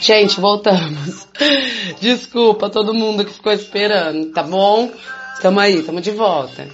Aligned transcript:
Gente, 0.00 0.40
voltamos. 0.40 1.26
Desculpa 2.00 2.70
todo 2.70 2.94
mundo 2.94 3.24
que 3.24 3.32
ficou 3.32 3.52
esperando, 3.52 4.32
tá 4.32 4.42
bom? 4.42 4.92
Tamo 5.40 5.60
aí, 5.60 5.82
tamo 5.82 6.00
de 6.00 6.10
volta. 6.10 6.68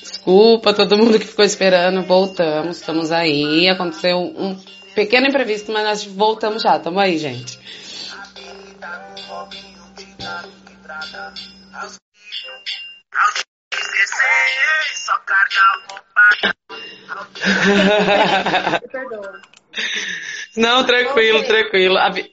Desculpa 0.00 0.74
todo 0.74 0.96
mundo 0.96 1.18
que 1.18 1.26
ficou 1.26 1.44
esperando, 1.44 2.02
voltamos, 2.02 2.78
estamos 2.78 3.10
aí. 3.10 3.68
Aconteceu 3.68 4.18
um 4.18 4.56
pequeno 4.94 5.26
imprevisto, 5.26 5.72
mas 5.72 5.84
nós 5.84 6.04
voltamos 6.04 6.62
já, 6.62 6.78
tamo 6.78 7.00
aí, 7.00 7.18
gente. 7.18 7.58
Não, 20.56 20.84
tranquilo, 20.84 21.42
tranquilo. 21.44 21.98
A 21.98 22.08
vi- 22.10 22.30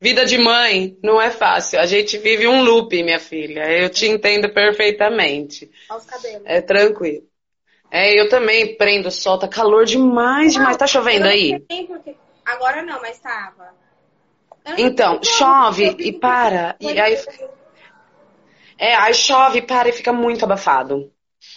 vida 0.00 0.24
de 0.24 0.38
mãe 0.38 0.96
não 1.02 1.20
é 1.20 1.30
fácil. 1.30 1.80
A 1.80 1.86
gente 1.86 2.18
vive 2.18 2.46
um 2.46 2.62
loop, 2.62 3.02
minha 3.02 3.18
filha. 3.18 3.70
Eu 3.70 3.88
te 3.90 4.06
entendo 4.06 4.48
perfeitamente. 4.52 5.70
Aos 5.88 6.04
cabelos. 6.04 6.42
É 6.44 6.60
tranquilo. 6.60 7.24
É, 7.90 8.18
eu 8.20 8.28
também 8.28 8.76
prendo 8.76 9.10
sol, 9.10 9.38
tá 9.38 9.46
calor 9.46 9.84
demais, 9.84 10.52
demais. 10.52 10.76
Tá 10.76 10.86
chovendo 10.86 11.24
não 11.24 11.30
aí? 11.30 11.60
porque- 11.86 12.16
Agora 12.44 12.82
não, 12.82 13.00
mas 13.00 13.18
tava. 13.20 13.72
Não 14.66 14.74
Então, 14.78 15.22
chove 15.22 15.94
e 15.98 16.12
para, 16.12 16.76
e 16.80 16.98
aí- 16.98 17.18
É, 18.78 18.94
aí 18.96 19.14
chove, 19.14 19.62
para 19.62 19.88
e 19.88 19.92
fica 19.92 20.12
muito 20.12 20.44
abafado. 20.44 21.12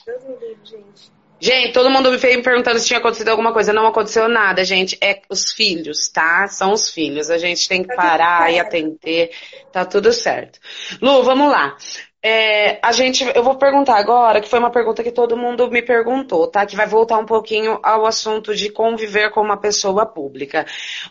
Deus 0.05 0.23
me 0.23 0.33
livre, 0.35 0.57
gente. 0.63 1.11
Gente, 1.39 1.71
todo 1.71 1.89
mundo 1.89 2.09
me 2.09 2.17
veio 2.17 2.37
me 2.37 2.43
perguntando 2.43 2.79
se 2.79 2.87
tinha 2.87 2.99
acontecido 2.99 3.29
alguma 3.29 3.53
coisa. 3.53 3.71
Não 3.71 3.85
aconteceu 3.85 4.27
nada, 4.27 4.63
gente. 4.63 4.97
É 5.01 5.21
os 5.29 5.51
filhos, 5.51 6.09
tá? 6.09 6.47
São 6.47 6.73
os 6.73 6.89
filhos. 6.89 7.29
A 7.29 7.37
gente 7.37 7.67
tem 7.67 7.83
que 7.83 7.89
Tá 7.89 7.95
parar 7.95 8.51
e 8.51 8.59
atender. 8.59 9.31
Tá 9.71 9.85
tudo 9.85 10.11
certo. 10.11 10.59
Lu, 11.01 11.23
vamos 11.23 11.51
lá. 11.51 11.77
É, 12.23 12.79
a 12.83 12.91
gente, 12.91 13.23
eu 13.35 13.43
vou 13.43 13.55
perguntar 13.55 13.97
agora, 13.97 14.41
que 14.41 14.49
foi 14.49 14.57
uma 14.59 14.71
pergunta 14.71 15.03
que 15.03 15.11
todo 15.11 15.37
mundo 15.37 15.69
me 15.69 15.81
perguntou, 15.81 16.47
tá? 16.47 16.65
Que 16.65 16.75
vai 16.75 16.87
voltar 16.87 17.17
um 17.19 17.25
pouquinho 17.25 17.79
ao 17.83 18.05
assunto 18.05 18.55
de 18.55 18.69
conviver 18.71 19.29
com 19.31 19.39
uma 19.39 19.57
pessoa 19.57 20.05
pública. 20.05 20.65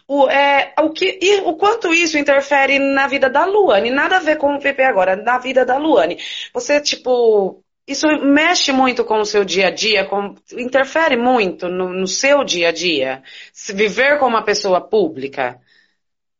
O, 0.08 0.28
é, 0.28 0.74
o, 0.80 0.90
que, 0.90 1.18
e 1.22 1.40
o 1.42 1.54
quanto 1.56 1.94
isso 1.94 2.18
interfere 2.18 2.78
na 2.78 3.06
vida 3.06 3.30
da 3.30 3.44
Luane? 3.44 3.90
Nada 3.90 4.16
a 4.16 4.20
ver 4.20 4.36
com 4.36 4.56
o 4.56 4.60
PP 4.60 4.82
agora, 4.82 5.14
na 5.16 5.38
vida 5.38 5.64
da 5.64 5.78
Luane. 5.78 6.18
Você, 6.52 6.80
tipo, 6.80 7.64
isso 7.86 8.06
mexe 8.22 8.72
muito 8.72 9.04
com 9.04 9.20
o 9.20 9.24
seu 9.24 9.44
dia 9.44 9.68
a 9.68 9.70
dia, 9.70 10.04
com- 10.06 10.34
interfere 10.52 11.16
muito 11.16 11.68
no, 11.68 11.92
no 11.92 12.06
seu 12.06 12.44
dia 12.44 12.68
a 12.68 12.72
dia? 12.72 13.22
Se 13.52 13.72
viver 13.72 14.18
com 14.18 14.26
uma 14.26 14.44
pessoa 14.44 14.80
pública? 14.80 15.60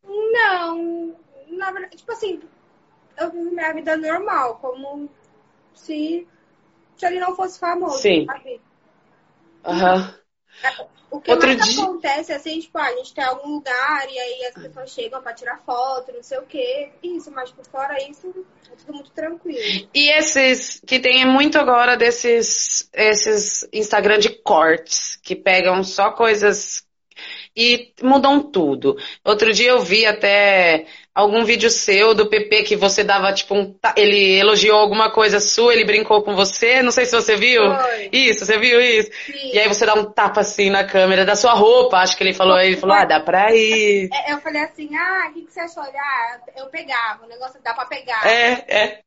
Não, 0.05 1.17
na 1.49 1.71
verdade, 1.71 1.97
tipo 1.97 2.13
assim, 2.13 2.41
eu 3.19 3.31
vivo 3.31 3.51
minha 3.51 3.73
vida 3.75 3.97
normal, 3.97 4.59
como 4.59 5.09
se, 5.75 6.27
se 6.97 7.07
ele 7.07 7.21
não 7.21 7.37
fosse 7.37 7.59
famoso, 7.59 7.99
Sim. 8.03 8.27
sabe? 8.27 8.61
Aham. 9.65 10.15
O 11.11 11.21
que 11.21 11.31
Outro 11.31 11.47
mais 11.49 11.65
dia- 11.65 11.83
acontece 11.85 12.33
é 12.33 12.37
assim, 12.37 12.59
tipo, 12.61 12.77
ah, 12.79 12.87
a 12.87 12.97
gente 12.97 13.15
tem 13.15 13.25
algum 13.25 13.49
lugar 13.55 14.07
e 14.11 14.19
aí 14.19 14.47
as 14.47 14.55
pessoas 14.63 14.91
chegam 14.91 15.23
pra 15.23 15.33
tirar 15.33 15.59
foto, 15.65 16.13
não 16.13 16.23
sei 16.23 16.39
o 16.39 16.43
quê. 16.43 16.91
Isso, 17.03 17.31
mas 17.31 17.51
por 17.53 17.65
fora 17.67 17.97
isso, 18.11 18.29
é 18.73 18.77
tudo 18.77 18.93
muito 18.95 19.11
tranquilo. 19.11 19.89
E 19.95 20.11
esses, 20.11 20.81
que 20.87 20.99
tem 20.99 21.25
muito 21.25 21.59
agora 21.59 21.97
desses, 21.97 22.89
esses 22.93 23.69
Instagram 23.73 24.19
de 24.19 24.31
cortes, 24.31 25.17
que 25.23 25.37
pegam 25.37 25.83
só 25.85 26.11
coisas 26.11 26.86
e 27.57 27.93
mudam 28.03 28.41
tudo. 28.41 28.97
Outro 29.25 29.53
dia 29.53 29.71
eu 29.71 29.81
vi 29.81 30.05
até 30.05 30.87
algum 31.15 31.43
vídeo 31.45 31.71
seu 31.71 32.15
do 32.15 32.29
PP 32.29 32.65
que 32.65 32.77
você 32.77 33.03
dava 33.03 33.33
tipo 33.33 33.55
um, 33.55 33.75
ele 33.97 34.39
elogiou 34.39 34.79
alguma 34.79 35.11
coisa 35.11 35.41
sua, 35.41 35.73
ele 35.73 35.87
brincou 35.87 36.23
com 36.23 36.37
você, 36.37 36.83
não 36.83 36.91
sei 36.91 37.07
se 37.07 37.13
você 37.17 37.37
viu. 37.37 37.63
Foi. 37.63 38.11
Isso, 38.13 38.45
você 38.45 38.59
viu 38.59 38.79
isso? 38.81 39.11
Sim. 39.25 39.53
E 39.55 39.59
aí 39.59 39.67
você 39.67 39.87
dá 39.87 39.95
um 39.95 40.05
tapa 40.05 40.43
assim 40.43 40.69
na 40.69 40.85
câmera 40.85 41.25
da 41.25 41.35
sua 41.35 41.55
roupa, 41.55 41.97
acho 41.99 42.17
que 42.17 42.23
ele 42.23 42.35
falou, 42.35 42.59
ele 42.61 42.77
falou, 42.77 42.97
ah, 42.97 43.07
dá 43.07 43.19
pra 43.19 43.55
ir. 43.55 44.11
É, 44.13 44.33
Eu 44.33 44.41
falei 44.41 44.63
assim, 44.63 44.95
ah, 44.95 45.29
o 45.31 45.33
que, 45.33 45.43
que 45.43 45.53
você 45.53 45.61
achou? 45.61 45.83
Ah, 45.83 46.39
eu 46.59 46.67
pegava, 46.67 47.25
o 47.25 47.29
negócio 47.29 47.59
dá 47.65 47.73
pra 47.73 47.87
pegar. 47.87 48.27
É, 48.27 48.65
é. 48.69 49.01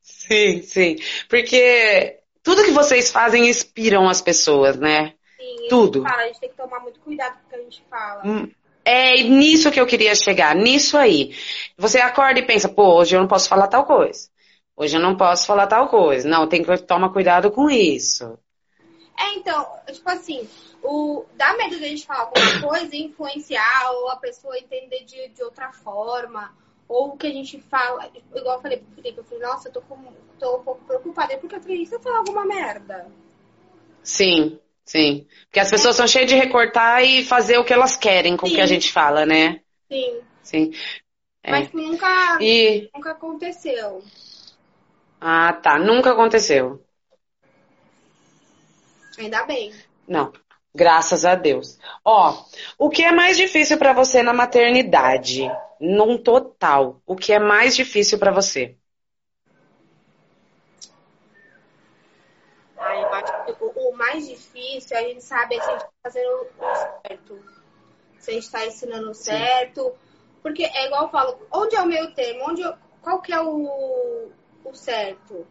Sim, 0.00 0.62
sim. 0.62 0.96
Porque 1.28 2.20
tudo 2.44 2.62
que 2.62 2.70
vocês 2.70 3.10
fazem 3.10 3.48
inspiram 3.48 4.08
as 4.08 4.20
pessoas, 4.20 4.76
né? 4.76 5.14
Tudo. 5.68 6.02
Fala, 6.02 6.22
a 6.22 6.26
gente 6.26 6.40
tem 6.40 6.48
que 6.48 6.56
tomar 6.56 6.80
muito 6.80 7.00
cuidado 7.00 7.38
com 7.40 7.46
o 7.46 7.50
que 7.50 7.56
a 7.56 7.62
gente 7.62 7.82
fala. 7.90 8.22
Hum, 8.26 8.50
É 8.84 9.22
nisso 9.22 9.70
que 9.70 9.80
eu 9.80 9.86
queria 9.86 10.14
chegar, 10.14 10.54
nisso 10.54 10.96
aí. 10.96 11.34
Você 11.76 11.98
acorda 11.98 12.38
e 12.40 12.46
pensa, 12.46 12.68
pô, 12.68 12.94
hoje 12.94 13.16
eu 13.16 13.20
não 13.20 13.28
posso 13.28 13.48
falar 13.48 13.68
tal 13.68 13.84
coisa. 13.84 14.28
Hoje 14.76 14.96
eu 14.96 15.00
não 15.00 15.16
posso 15.16 15.46
falar 15.46 15.66
tal 15.66 15.88
coisa. 15.88 16.28
Não, 16.28 16.46
tem 16.48 16.62
que 16.62 16.78
tomar 16.78 17.10
cuidado 17.10 17.50
com 17.50 17.68
isso. 17.70 18.38
É, 19.18 19.34
então, 19.34 19.66
tipo 19.90 20.08
assim, 20.10 20.46
o, 20.82 21.24
dá 21.34 21.56
medo 21.56 21.78
de 21.78 21.84
a 21.84 21.88
gente 21.88 22.06
falar 22.06 22.20
alguma 22.20 22.60
coisa 22.60 22.94
e 22.94 23.02
influenciar, 23.04 23.90
ou 23.92 24.10
a 24.10 24.16
pessoa 24.16 24.58
entender 24.58 25.04
de, 25.04 25.28
de 25.28 25.42
outra 25.42 25.72
forma, 25.72 26.54
ou 26.86 27.08
o 27.14 27.16
que 27.16 27.26
a 27.26 27.32
gente 27.32 27.60
fala, 27.60 28.10
igual 28.34 28.56
eu 28.56 28.62
falei 28.62 28.78
pro 28.78 28.94
Felipe, 28.94 29.18
eu 29.18 29.24
falei, 29.24 29.42
nossa, 29.42 29.68
eu 29.68 29.72
tô, 29.72 29.82
com, 29.82 29.96
tô 30.38 30.58
um 30.58 30.62
pouco 30.62 30.84
preocupada, 30.84 31.36
porque 31.38 31.56
eu 31.56 31.60
falei, 31.60 31.82
e 31.82 31.86
se 31.86 31.94
eu 31.94 32.00
falar 32.00 32.18
alguma 32.18 32.44
merda? 32.44 33.10
Sim, 34.02 34.60
sim. 34.86 35.26
Porque 35.46 35.60
as 35.60 35.70
pessoas 35.70 35.96
são 35.96 36.06
cheias 36.06 36.28
de 36.28 36.34
recortar 36.34 37.04
e 37.04 37.24
fazer 37.24 37.58
o 37.58 37.64
que 37.64 37.72
elas 37.74 37.96
querem 37.96 38.36
com 38.36 38.46
o 38.46 38.50
que 38.50 38.60
a 38.60 38.66
gente 38.66 38.90
fala, 38.90 39.26
né? 39.26 39.60
Sim, 39.90 40.20
Sim. 40.42 40.70
É. 41.42 41.50
mas 41.50 41.72
nunca, 41.72 42.38
E. 42.40 42.88
nunca 42.94 43.10
aconteceu. 43.12 44.02
Ah, 45.20 45.52
tá. 45.52 45.78
Nunca 45.78 46.12
aconteceu. 46.12 46.82
Ainda 49.18 49.44
bem. 49.44 49.72
Não, 50.06 50.32
graças 50.74 51.24
a 51.24 51.34
Deus. 51.34 51.78
Ó, 52.04 52.44
o 52.78 52.90
que 52.90 53.02
é 53.02 53.12
mais 53.12 53.36
difícil 53.36 53.78
pra 53.78 53.92
você 53.92 54.22
na 54.22 54.32
maternidade? 54.32 55.50
Num 55.80 56.16
total, 56.18 57.00
o 57.06 57.14
que 57.16 57.32
é 57.32 57.38
mais 57.38 57.74
difícil 57.76 58.18
pra 58.18 58.32
você? 58.32 58.76
Aí 62.78 63.02
eu 63.02 63.12
acho 63.14 63.32
que 63.32 63.35
o, 63.60 63.90
o 63.90 63.96
mais 63.96 64.28
difícil, 64.28 64.96
a 64.96 65.00
gente 65.02 65.22
sabe, 65.22 65.56
é 65.56 65.60
se 65.60 65.68
a 65.68 65.72
gente 65.72 65.82
tá 65.82 65.90
fazendo 66.02 66.28
o 66.58 67.02
certo. 67.02 67.44
Se 68.18 68.30
a 68.30 68.34
gente 68.34 68.50
tá 68.50 68.66
ensinando 68.66 69.10
o 69.10 69.14
certo. 69.14 69.94
Porque 70.42 70.64
é 70.64 70.86
igual 70.86 71.04
eu 71.04 71.08
falo, 71.10 71.38
onde 71.52 71.76
é 71.76 71.82
o 71.82 71.86
meio 71.86 72.12
termo? 72.14 72.50
Onde 72.50 72.62
eu- 72.62 72.74
qual 73.02 73.20
que 73.20 73.32
é 73.32 73.40
o, 73.40 74.30
o 74.64 74.74
certo? 74.74 75.46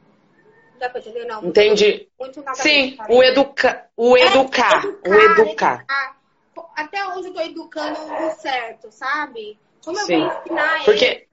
Dá 0.79 0.89
pra 0.89 0.99
entender? 0.99 1.25
Não. 1.25 1.43
Entendi. 1.45 2.09
Muito 2.19 2.43
Sim, 2.55 2.97
o 3.09 3.23
educa, 3.23 3.89
o 3.95 4.17
É, 4.17 4.21
educar, 4.21 4.85
o 4.85 5.13
educar. 5.13 5.83
educar. 5.83 6.17
Até 6.75 7.05
onde 7.07 7.27
eu 7.27 7.33
tô 7.33 7.41
educando 7.41 7.97
o 7.99 8.31
certo, 8.31 8.91
sabe? 8.91 9.57
Como 9.83 9.97
eu 9.99 10.05
Sim. 10.05 10.19
vou 10.27 10.39
ensinar 10.39 10.83
Porque, 10.83 11.05
ele? 11.05 11.27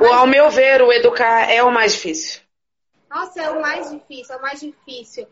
É 0.00 0.02
o 0.02 0.12
ao 0.12 0.26
meu 0.26 0.50
ver, 0.50 0.82
o 0.82 0.92
educar 0.92 1.50
é 1.50 1.62
o 1.62 1.70
mais 1.70 1.92
difícil. 1.92 2.41
Nossa, 3.12 3.42
é 3.42 3.50
o 3.50 3.60
mais 3.60 3.90
difícil, 3.90 4.34
é 4.34 4.38
o 4.38 4.42
mais 4.42 4.58
difícil. 4.58 5.28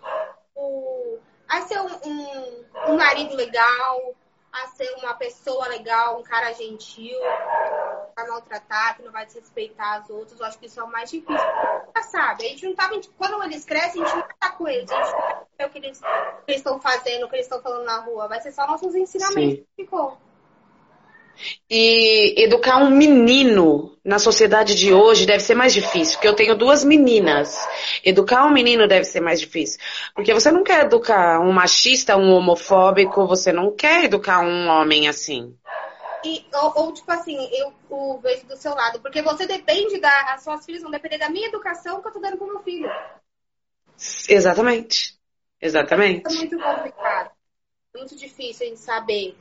O... 0.54 1.18
A 1.48 1.62
ser 1.62 1.80
um, 1.80 1.88
um, 2.06 2.64
um 2.88 2.96
marido 2.96 3.34
legal, 3.34 4.14
a 4.52 4.66
ser 4.68 4.88
uma 4.98 5.14
pessoa 5.14 5.66
legal, 5.66 6.20
um 6.20 6.22
cara 6.22 6.52
gentil, 6.52 7.19
a 8.14 8.26
maltratar, 8.26 8.96
que 8.96 9.02
não 9.02 9.10
vai 9.10 9.24
desrespeitar 9.24 10.02
as 10.02 10.10
outras. 10.10 10.38
Eu 10.38 10.46
acho 10.46 10.58
que 10.58 10.66
isso 10.66 10.78
é 10.78 10.84
o 10.84 10.90
mais 10.90 11.10
difícil. 11.10 11.48
Já 11.96 12.02
sabe, 12.02 12.44
a 12.44 12.48
gente 12.50 12.66
não 12.66 12.74
tá. 12.74 12.90
Quando 13.16 13.42
eles 13.44 13.64
crescem, 13.64 14.02
a 14.02 14.06
gente 14.06 14.16
não 14.16 14.28
tá 14.38 14.50
com 14.52 14.69
eles. 14.69 14.92
A 14.92 15.02
gente 15.02 15.12
não 15.12 15.46
ver 15.58 15.66
o 15.66 15.70
que 15.70 15.78
eles 15.78 16.00
o 16.00 16.44
que 16.44 16.52
eles 16.52 16.60
estão 16.60 16.80
fazendo, 16.80 17.25
o 17.25 17.28
que 17.28 17.37
eles 17.37 17.46
estão 17.46 17.62
falando 17.62 17.87
na 17.87 18.00
rua. 18.00 18.28
Vai 18.28 18.40
ser 18.43 18.52
só 18.52 18.66
nossos 18.66 18.94
ensinamentos 18.94 19.58
Sim. 19.58 19.66
que 19.76 19.84
ficou. 19.84 20.19
E 21.69 22.42
educar 22.42 22.78
um 22.78 22.90
menino 22.90 23.96
na 24.04 24.19
sociedade 24.19 24.75
de 24.75 24.92
hoje 24.92 25.26
deve 25.26 25.40
ser 25.40 25.54
mais 25.54 25.72
difícil, 25.72 26.14
porque 26.14 26.28
eu 26.28 26.34
tenho 26.34 26.56
duas 26.56 26.84
meninas. 26.84 27.56
Educar 28.04 28.44
um 28.44 28.52
menino 28.52 28.88
deve 28.88 29.04
ser 29.04 29.20
mais 29.20 29.40
difícil. 29.40 29.81
Porque 30.14 30.34
você 30.34 30.50
não 30.50 30.64
quer 30.64 30.84
educar 30.84 31.40
um 31.40 31.52
machista, 31.52 32.16
um 32.16 32.32
homofóbico, 32.32 33.26
você 33.26 33.52
não 33.52 33.75
quer 33.75 34.04
educar 34.04 34.40
um 34.40 34.69
homem 34.69 35.08
assim. 35.08 35.54
E, 36.25 36.44
ou, 36.54 36.72
ou, 36.76 36.92
tipo 36.92 37.10
assim, 37.10 37.37
eu 37.52 37.72
o, 37.88 38.19
vejo 38.19 38.46
do 38.46 38.56
seu 38.56 38.75
lado, 38.75 39.00
porque 39.00 39.22
você 39.22 39.46
depende 39.46 39.98
da. 39.98 40.34
As 40.34 40.43
suas 40.43 40.64
filhas 40.64 40.82
vão 40.82 40.90
depender 40.90 41.19
da 41.19 41.31
minha 41.31 41.48
educação 41.48 42.02
que 42.02 42.08
eu 42.08 42.12
tô 42.12 42.20
dando 42.20 42.36
pro 42.36 42.46
meu 42.46 42.60
filho. 42.60 42.90
Exatamente. 44.28 45.19
Exatamente. 45.60 46.26
É 46.26 46.36
muito 46.38 46.58
complicado. 46.58 47.31
Muito 47.94 48.16
difícil 48.16 48.66
a 48.66 48.69
gente 48.69 48.81
saber. 48.81 49.36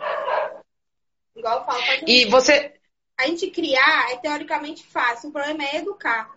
Igual 1.40 1.60
eu 1.60 1.66
falo 1.66 1.84
pra 1.84 1.96
gente. 1.96 2.12
E 2.12 2.26
você. 2.26 2.74
A 3.18 3.28
gente 3.28 3.50
criar 3.50 4.12
é 4.12 4.18
teoricamente 4.18 4.86
fácil, 4.86 5.30
o 5.30 5.34
problema 5.34 5.64
é 5.64 5.78
educar. 5.78 6.32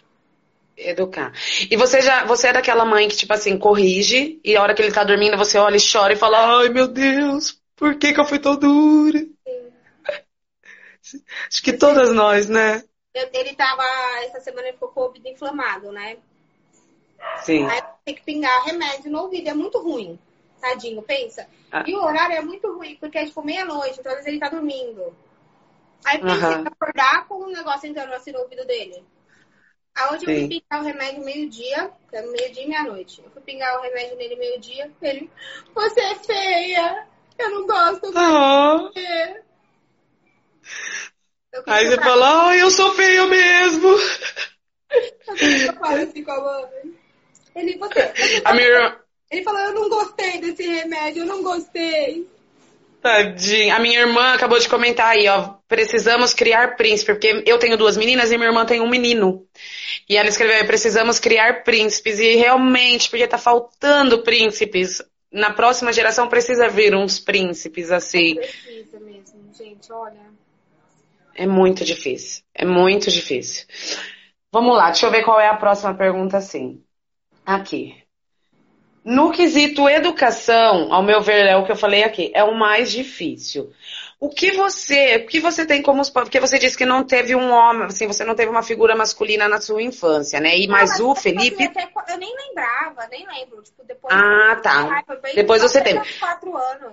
Educar. 0.76 1.32
E 1.70 1.76
você 1.76 2.00
já, 2.00 2.24
você 2.24 2.48
é 2.48 2.52
daquela 2.52 2.84
mãe 2.84 3.08
que, 3.08 3.16
tipo 3.16 3.32
assim, 3.32 3.58
corrige, 3.58 4.40
e 4.44 4.56
a 4.56 4.62
hora 4.62 4.74
que 4.74 4.82
ele 4.82 4.92
tá 4.92 5.04
dormindo, 5.04 5.36
você 5.36 5.58
olha 5.58 5.76
e 5.76 5.92
chora 5.92 6.12
e 6.12 6.16
fala, 6.16 6.60
ai 6.60 6.68
meu 6.70 6.88
Deus, 6.88 7.60
por 7.76 7.96
que 7.98 8.12
que 8.12 8.18
eu 8.18 8.24
fui 8.24 8.38
tão 8.38 8.56
dura? 8.56 9.20
Acho 11.48 11.62
que 11.62 11.72
todas 11.72 12.12
nós, 12.12 12.48
né? 12.48 12.82
Ele 13.14 13.54
tava, 13.54 13.84
essa 14.24 14.40
semana 14.40 14.68
ele 14.68 14.74
ficou 14.74 14.88
com 14.88 15.00
o 15.00 15.04
ouvido 15.04 15.28
inflamado, 15.28 15.92
né? 15.92 16.16
Sim. 17.44 17.66
Aí 17.66 17.82
tem 18.04 18.14
que 18.14 18.22
pingar 18.22 18.64
remédio 18.64 19.10
no 19.10 19.20
ouvido, 19.20 19.48
é 19.48 19.54
muito 19.54 19.78
ruim. 19.78 20.18
Tadinho, 20.62 21.02
pensa. 21.02 21.48
Ah. 21.72 21.82
E 21.84 21.94
o 21.94 22.02
horário 22.02 22.36
é 22.36 22.40
muito 22.40 22.72
ruim, 22.72 22.96
porque 23.00 23.18
é 23.18 23.26
tipo 23.26 23.42
meia-noite, 23.42 23.98
então 23.98 24.12
às 24.12 24.18
vezes 24.18 24.28
ele 24.28 24.38
tá 24.38 24.48
dormindo. 24.48 25.14
Aí 26.04 26.18
pensa 26.20 26.58
uhum. 26.58 26.64
acordar 26.66 27.26
com 27.26 27.44
um 27.44 27.50
negócio 27.50 27.88
entrando 27.88 28.12
assim 28.12 28.30
no 28.30 28.38
ouvido 28.40 28.64
dele. 28.64 29.04
Aonde 29.94 30.24
eu 30.24 30.34
fui 30.34 30.48
pingar 30.48 30.80
o 30.80 30.86
remédio 30.86 31.24
meio-dia, 31.24 31.90
é 32.12 32.22
meio-dia 32.22 32.62
e 32.62 32.68
meia-noite. 32.68 33.20
Eu 33.22 33.30
fui 33.30 33.42
pingar 33.42 33.76
o 33.78 33.82
remédio 33.82 34.16
nele 34.16 34.36
meio-dia, 34.36 34.90
ele, 35.02 35.30
você 35.74 36.00
é 36.00 36.14
feia, 36.14 37.06
eu 37.38 37.50
não 37.50 37.66
gosto 37.66 38.12
de 38.12 38.18
oh. 38.18 38.78
você. 38.88 39.42
Aí 41.66 41.86
você 41.88 41.96
fala, 41.96 42.46
oh, 42.46 42.52
eu 42.52 42.70
sou 42.70 42.94
feia 42.94 43.26
mesmo. 43.26 43.88
Eu 44.88 45.74
falo 45.74 46.02
assim 46.02 46.22
com 46.22 46.32
a 46.32 46.40
mãe. 46.40 46.94
Ele, 47.54 47.76
você, 47.78 48.12
você 48.14 48.42
a 48.44 48.54
minha... 48.54 49.01
ele 49.32 49.42
falou, 49.42 49.60
eu 49.60 49.74
não 49.74 49.88
gostei 49.88 50.38
desse 50.38 50.62
remédio, 50.62 51.22
eu 51.22 51.26
não 51.26 51.42
gostei. 51.42 52.28
Tadinho. 53.00 53.74
A 53.74 53.80
minha 53.80 54.00
irmã 54.00 54.34
acabou 54.34 54.58
de 54.58 54.68
comentar 54.68 55.08
aí, 55.08 55.26
ó. 55.26 55.54
Precisamos 55.66 56.34
criar 56.34 56.76
príncipe, 56.76 57.12
porque 57.12 57.42
eu 57.46 57.58
tenho 57.58 57.76
duas 57.76 57.96
meninas 57.96 58.30
e 58.30 58.36
minha 58.36 58.50
irmã 58.50 58.66
tem 58.66 58.80
um 58.80 58.88
menino. 58.88 59.44
E 60.08 60.16
ela 60.16 60.28
escreveu, 60.28 60.64
precisamos 60.66 61.18
criar 61.18 61.64
príncipes. 61.64 62.20
E 62.20 62.36
realmente, 62.36 63.08
porque 63.08 63.26
tá 63.26 63.38
faltando 63.38 64.22
príncipes. 64.22 65.02
Na 65.32 65.50
próxima 65.50 65.92
geração 65.92 66.28
precisa 66.28 66.68
vir 66.68 66.94
uns 66.94 67.18
príncipes 67.18 67.90
assim. 67.90 68.36
Precisa 68.36 69.00
mesmo, 69.00 69.50
gente, 69.58 69.90
olha. 69.90 70.30
É 71.34 71.46
muito 71.46 71.84
difícil. 71.84 72.42
É 72.54 72.66
muito 72.66 73.10
difícil. 73.10 73.66
Vamos 74.52 74.76
lá, 74.76 74.90
deixa 74.90 75.06
eu 75.06 75.10
ver 75.10 75.24
qual 75.24 75.40
é 75.40 75.48
a 75.48 75.56
próxima 75.56 75.94
pergunta, 75.94 76.36
assim. 76.36 76.84
Aqui. 77.46 78.01
No 79.04 79.32
quesito 79.32 79.88
educação, 79.88 80.92
ao 80.92 81.02
meu 81.02 81.20
ver, 81.20 81.46
é 81.46 81.56
o 81.56 81.64
que 81.64 81.72
eu 81.72 81.76
falei 81.76 82.04
aqui, 82.04 82.30
é 82.34 82.44
o 82.44 82.54
mais 82.54 82.90
difícil. 82.90 83.72
O 84.20 84.28
que 84.28 84.52
você, 84.52 85.16
o 85.16 85.26
que 85.26 85.40
você 85.40 85.66
tem 85.66 85.82
como, 85.82 86.00
porque 86.12 86.38
você 86.38 86.56
disse 86.56 86.78
que 86.78 86.86
não 86.86 87.02
teve 87.02 87.34
um 87.34 87.50
homem, 87.50 87.86
assim, 87.86 88.06
você 88.06 88.24
não 88.24 88.36
teve 88.36 88.48
uma 88.48 88.62
figura 88.62 88.94
masculina 88.94 89.48
na 89.48 89.60
sua 89.60 89.82
infância, 89.82 90.38
né? 90.38 90.56
E 90.56 90.68
mais 90.68 91.00
o 91.00 91.16
Felipe. 91.16 91.64
Até, 91.64 91.88
eu 92.08 92.18
nem 92.18 92.32
lembrava, 92.32 93.08
nem 93.10 93.26
lembro, 93.26 93.60
tipo, 93.62 93.82
depois. 93.84 94.14
Ah, 94.14 94.54
tá. 94.62 95.02
Depois 95.34 95.60
você 95.60 95.82
tem. 95.82 96.00
Quatro 96.20 96.56
anos. 96.56 96.92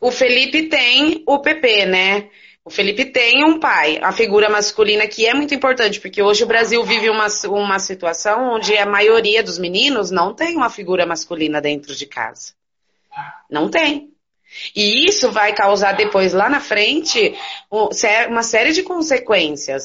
O 0.00 0.12
Felipe 0.12 0.68
tem 0.68 1.24
o 1.26 1.40
PP, 1.40 1.86
né? 1.86 2.30
O 2.66 2.70
Felipe 2.70 3.04
tem 3.04 3.44
um 3.44 3.60
pai, 3.60 3.98
a 4.02 4.10
figura 4.10 4.48
masculina 4.48 5.06
que 5.06 5.26
é 5.26 5.34
muito 5.34 5.54
importante, 5.54 6.00
porque 6.00 6.22
hoje 6.22 6.44
o 6.44 6.46
Brasil 6.46 6.82
vive 6.82 7.10
uma, 7.10 7.26
uma 7.46 7.78
situação 7.78 8.54
onde 8.54 8.74
a 8.74 8.86
maioria 8.86 9.42
dos 9.42 9.58
meninos 9.58 10.10
não 10.10 10.34
tem 10.34 10.56
uma 10.56 10.70
figura 10.70 11.04
masculina 11.04 11.60
dentro 11.60 11.94
de 11.94 12.06
casa. 12.06 12.54
Não 13.50 13.68
tem. 13.68 14.10
E 14.74 15.04
isso 15.06 15.30
vai 15.30 15.52
causar 15.52 15.92
depois 15.92 16.32
lá 16.32 16.48
na 16.48 16.60
frente 16.60 17.34
uma 17.70 18.42
série 18.42 18.72
de 18.72 18.82
consequências 18.82 19.84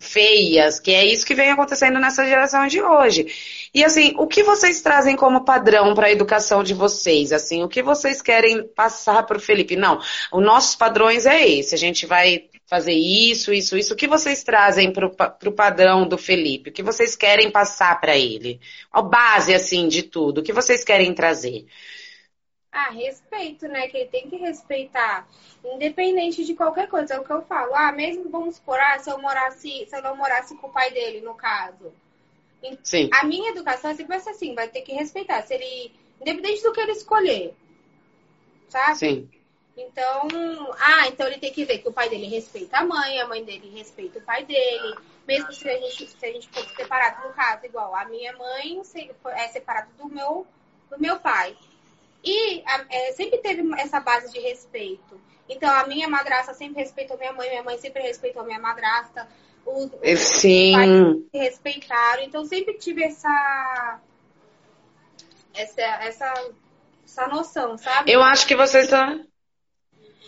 feias, 0.00 0.80
que 0.80 0.92
é 0.92 1.04
isso 1.04 1.26
que 1.26 1.34
vem 1.34 1.50
acontecendo 1.50 1.98
nessa 1.98 2.24
geração 2.24 2.66
de 2.66 2.82
hoje. 2.82 3.26
E 3.74 3.84
assim, 3.84 4.14
o 4.16 4.26
que 4.26 4.42
vocês 4.42 4.80
trazem 4.80 5.16
como 5.16 5.44
padrão 5.44 5.94
para 5.94 6.06
a 6.06 6.10
educação 6.10 6.62
de 6.62 6.74
vocês? 6.74 7.32
Assim, 7.32 7.62
o 7.62 7.68
que 7.68 7.82
vocês 7.82 8.22
querem 8.22 8.66
passar 8.68 9.24
para 9.24 9.36
o 9.36 9.40
Felipe? 9.40 9.76
Não, 9.76 10.00
os 10.32 10.42
nossos 10.42 10.74
padrões 10.74 11.26
é 11.26 11.46
esse. 11.46 11.74
A 11.74 11.78
gente 11.78 12.06
vai 12.06 12.44
fazer 12.66 12.94
isso, 12.94 13.52
isso, 13.52 13.76
isso. 13.76 13.94
O 13.94 13.96
que 13.96 14.08
vocês 14.08 14.42
trazem 14.42 14.92
para 14.92 15.06
o 15.06 15.52
padrão 15.52 16.06
do 16.06 16.18
Felipe? 16.18 16.70
O 16.70 16.72
que 16.72 16.82
vocês 16.82 17.14
querem 17.14 17.50
passar 17.50 18.00
para 18.00 18.16
ele? 18.16 18.60
A 18.92 19.02
base 19.02 19.54
assim 19.54 19.88
de 19.88 20.02
tudo. 20.02 20.38
O 20.38 20.42
que 20.42 20.52
vocês 20.52 20.82
querem 20.82 21.14
trazer? 21.14 21.66
Ah, 22.78 22.90
respeito, 22.90 23.66
né? 23.68 23.88
Que 23.88 23.96
ele 23.96 24.08
tem 24.10 24.28
que 24.28 24.36
respeitar, 24.36 25.26
independente 25.64 26.44
de 26.44 26.54
qualquer 26.54 26.88
coisa. 26.88 27.14
É 27.14 27.18
o 27.18 27.24
que 27.24 27.32
eu 27.32 27.40
falo. 27.40 27.74
Ah, 27.74 27.90
mesmo 27.90 28.28
vamos 28.28 28.56
supor, 28.56 28.78
ah, 28.78 28.98
se 28.98 29.10
eu 29.10 29.18
morasse, 29.18 29.86
se 29.86 29.96
eu 29.96 30.02
não 30.02 30.14
morasse 30.14 30.54
com 30.58 30.66
o 30.66 30.72
pai 30.72 30.90
dele, 30.90 31.22
no 31.22 31.34
caso. 31.34 31.90
Sim. 32.82 33.08
A 33.14 33.24
minha 33.24 33.50
educação 33.50 33.90
sempre 33.92 34.08
vai 34.08 34.20
ser 34.20 34.30
assim, 34.30 34.54
vai 34.54 34.68
ter 34.68 34.82
que 34.82 34.92
respeitar. 34.92 35.40
Se 35.42 35.54
ele, 35.54 35.94
independente 36.20 36.62
do 36.62 36.72
que 36.72 36.80
ele 36.80 36.92
escolher, 36.92 37.54
sabe? 38.68 38.98
Sim. 38.98 39.30
Então, 39.74 40.28
ah, 40.78 41.08
então 41.08 41.26
ele 41.26 41.38
tem 41.38 41.52
que 41.52 41.64
ver 41.64 41.78
que 41.78 41.88
o 41.88 41.92
pai 41.92 42.10
dele 42.10 42.26
respeita 42.26 42.78
a 42.78 42.84
mãe, 42.84 43.20
a 43.20 43.26
mãe 43.26 43.42
dele 43.42 43.70
respeita 43.74 44.18
o 44.18 44.22
pai 44.22 44.44
dele. 44.44 44.96
Mesmo 45.26 45.50
se 45.50 45.66
a 45.66 45.78
gente, 45.78 46.06
se 46.08 46.26
a 46.26 46.32
gente 46.32 46.48
fosse 46.48 46.74
separado, 46.74 47.26
no 47.26 47.34
caso, 47.34 47.64
igual 47.64 47.94
a 47.94 48.04
minha 48.04 48.36
mãe 48.36 48.82
é 49.34 49.48
separada 49.48 49.88
do 49.98 50.08
meu, 50.08 50.46
do 50.90 51.00
meu 51.00 51.18
pai. 51.20 51.56
E 52.26 52.60
é, 52.90 53.12
sempre 53.12 53.38
teve 53.38 53.62
essa 53.80 54.00
base 54.00 54.32
de 54.32 54.40
respeito. 54.40 55.20
Então, 55.48 55.70
a 55.70 55.86
minha 55.86 56.08
madrasta 56.08 56.52
sempre 56.52 56.82
respeitou 56.82 57.16
minha 57.16 57.32
mãe, 57.32 57.48
minha 57.48 57.62
mãe 57.62 57.78
sempre 57.78 58.02
respeitou 58.02 58.44
minha 58.44 58.58
madrasta. 58.58 59.28
Os, 59.64 59.90
os 60.02 60.18
Sim. 60.18 60.72
pais 60.72 60.90
se 61.30 61.38
respeitaram. 61.38 62.22
Então, 62.24 62.44
sempre 62.44 62.74
tive 62.74 63.04
essa, 63.04 64.00
essa, 65.54 65.80
essa, 65.80 66.50
essa 67.04 67.28
noção, 67.28 67.78
sabe? 67.78 68.10
Eu 68.10 68.20
acho 68.22 68.44
que 68.44 68.56
você 68.56 68.80
está 68.80 69.16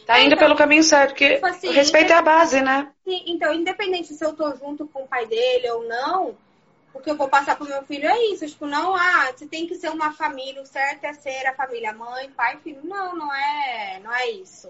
tá 0.07 0.21
indo 0.21 0.35
então, 0.35 0.39
pelo 0.39 0.57
caminho 0.57 0.85
certo, 0.85 1.11
porque 1.11 1.35
tipo 1.35 1.47
assim, 1.47 1.73
respeito 1.73 2.13
é 2.13 2.17
a 2.17 2.23
base, 2.23 2.63
né? 2.63 2.93
Então, 3.05 3.53
independente 3.53 4.15
se 4.15 4.25
eu 4.25 4.35
tô 4.35 4.55
junto 4.55 4.87
com 4.87 5.03
o 5.03 5.09
pai 5.09 5.27
dele 5.27 5.69
ou 5.71 5.89
não, 5.89 6.37
o 6.99 7.03
que 7.03 7.11
eu 7.11 7.17
vou 7.17 7.29
passar 7.29 7.57
pro 7.57 7.67
meu 7.67 7.83
filho 7.85 8.09
é 8.09 8.19
isso. 8.27 8.47
Tipo, 8.47 8.67
não, 8.67 8.95
ah, 8.95 9.33
você 9.35 9.47
tem 9.47 9.67
que 9.67 9.77
ser 9.77 9.89
uma 9.91 10.13
família, 10.13 10.61
o 10.61 10.67
certo 10.67 11.05
é 11.05 11.13
ser 11.13 11.47
a 11.47 11.55
família 11.55 11.93
mãe, 11.93 12.29
pai, 12.31 12.59
filho. 12.63 12.81
Não, 12.85 13.17
não 13.17 13.33
é, 13.33 14.01
não 14.03 14.13
é 14.13 14.31
isso. 14.31 14.69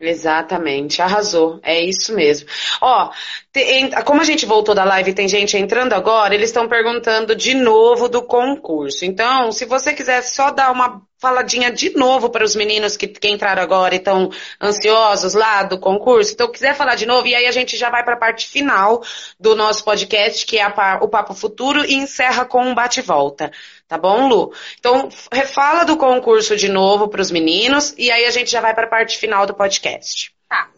Exatamente, 0.00 1.00
arrasou. 1.00 1.60
É 1.62 1.80
isso 1.80 2.14
mesmo. 2.14 2.48
Ó, 2.80 3.10
tem, 3.52 3.90
como 4.04 4.20
a 4.20 4.24
gente 4.24 4.44
voltou 4.44 4.74
da 4.74 4.84
live, 4.84 5.14
tem 5.14 5.28
gente 5.28 5.56
entrando 5.56 5.92
agora, 5.92 6.34
eles 6.34 6.50
estão 6.50 6.68
perguntando 6.68 7.34
de 7.34 7.54
novo 7.54 8.08
do 8.08 8.22
concurso. 8.22 9.04
Então, 9.04 9.50
se 9.50 9.64
você 9.64 9.92
quiser 9.92 10.22
só 10.22 10.50
dar 10.50 10.70
uma 10.72 11.00
faladinha 11.24 11.72
de 11.72 11.96
novo 11.96 12.28
para 12.28 12.44
os 12.44 12.54
meninos 12.54 12.98
que, 12.98 13.08
que 13.08 13.28
entraram 13.30 13.62
agora 13.62 13.94
e 13.94 13.98
estão 13.98 14.30
ansiosos 14.60 15.32
lá 15.32 15.62
do 15.62 15.80
concurso. 15.80 16.34
Então, 16.34 16.52
quiser 16.52 16.76
falar 16.76 16.96
de 16.96 17.06
novo, 17.06 17.26
e 17.26 17.34
aí 17.34 17.46
a 17.46 17.50
gente 17.50 17.78
já 17.78 17.88
vai 17.88 18.04
para 18.04 18.12
a 18.12 18.18
parte 18.18 18.46
final 18.46 19.02
do 19.40 19.56
nosso 19.56 19.82
podcast, 19.82 20.44
que 20.44 20.58
é 20.58 20.62
a, 20.62 20.98
o 21.00 21.08
Papo 21.08 21.32
Futuro, 21.32 21.82
e 21.82 21.94
encerra 21.94 22.44
com 22.44 22.62
um 22.62 22.74
bate-volta. 22.74 23.50
Tá 23.88 23.96
bom, 23.96 24.28
Lu? 24.28 24.52
Então, 24.78 25.08
refala 25.32 25.84
do 25.84 25.96
concurso 25.96 26.56
de 26.56 26.68
novo 26.68 27.08
para 27.08 27.22
os 27.22 27.30
meninos, 27.30 27.94
e 27.96 28.10
aí 28.10 28.26
a 28.26 28.30
gente 28.30 28.50
já 28.50 28.60
vai 28.60 28.74
para 28.74 28.84
a 28.84 28.90
parte 28.90 29.16
final 29.16 29.46
do 29.46 29.54
podcast. 29.54 30.34
Tá. 30.46 30.68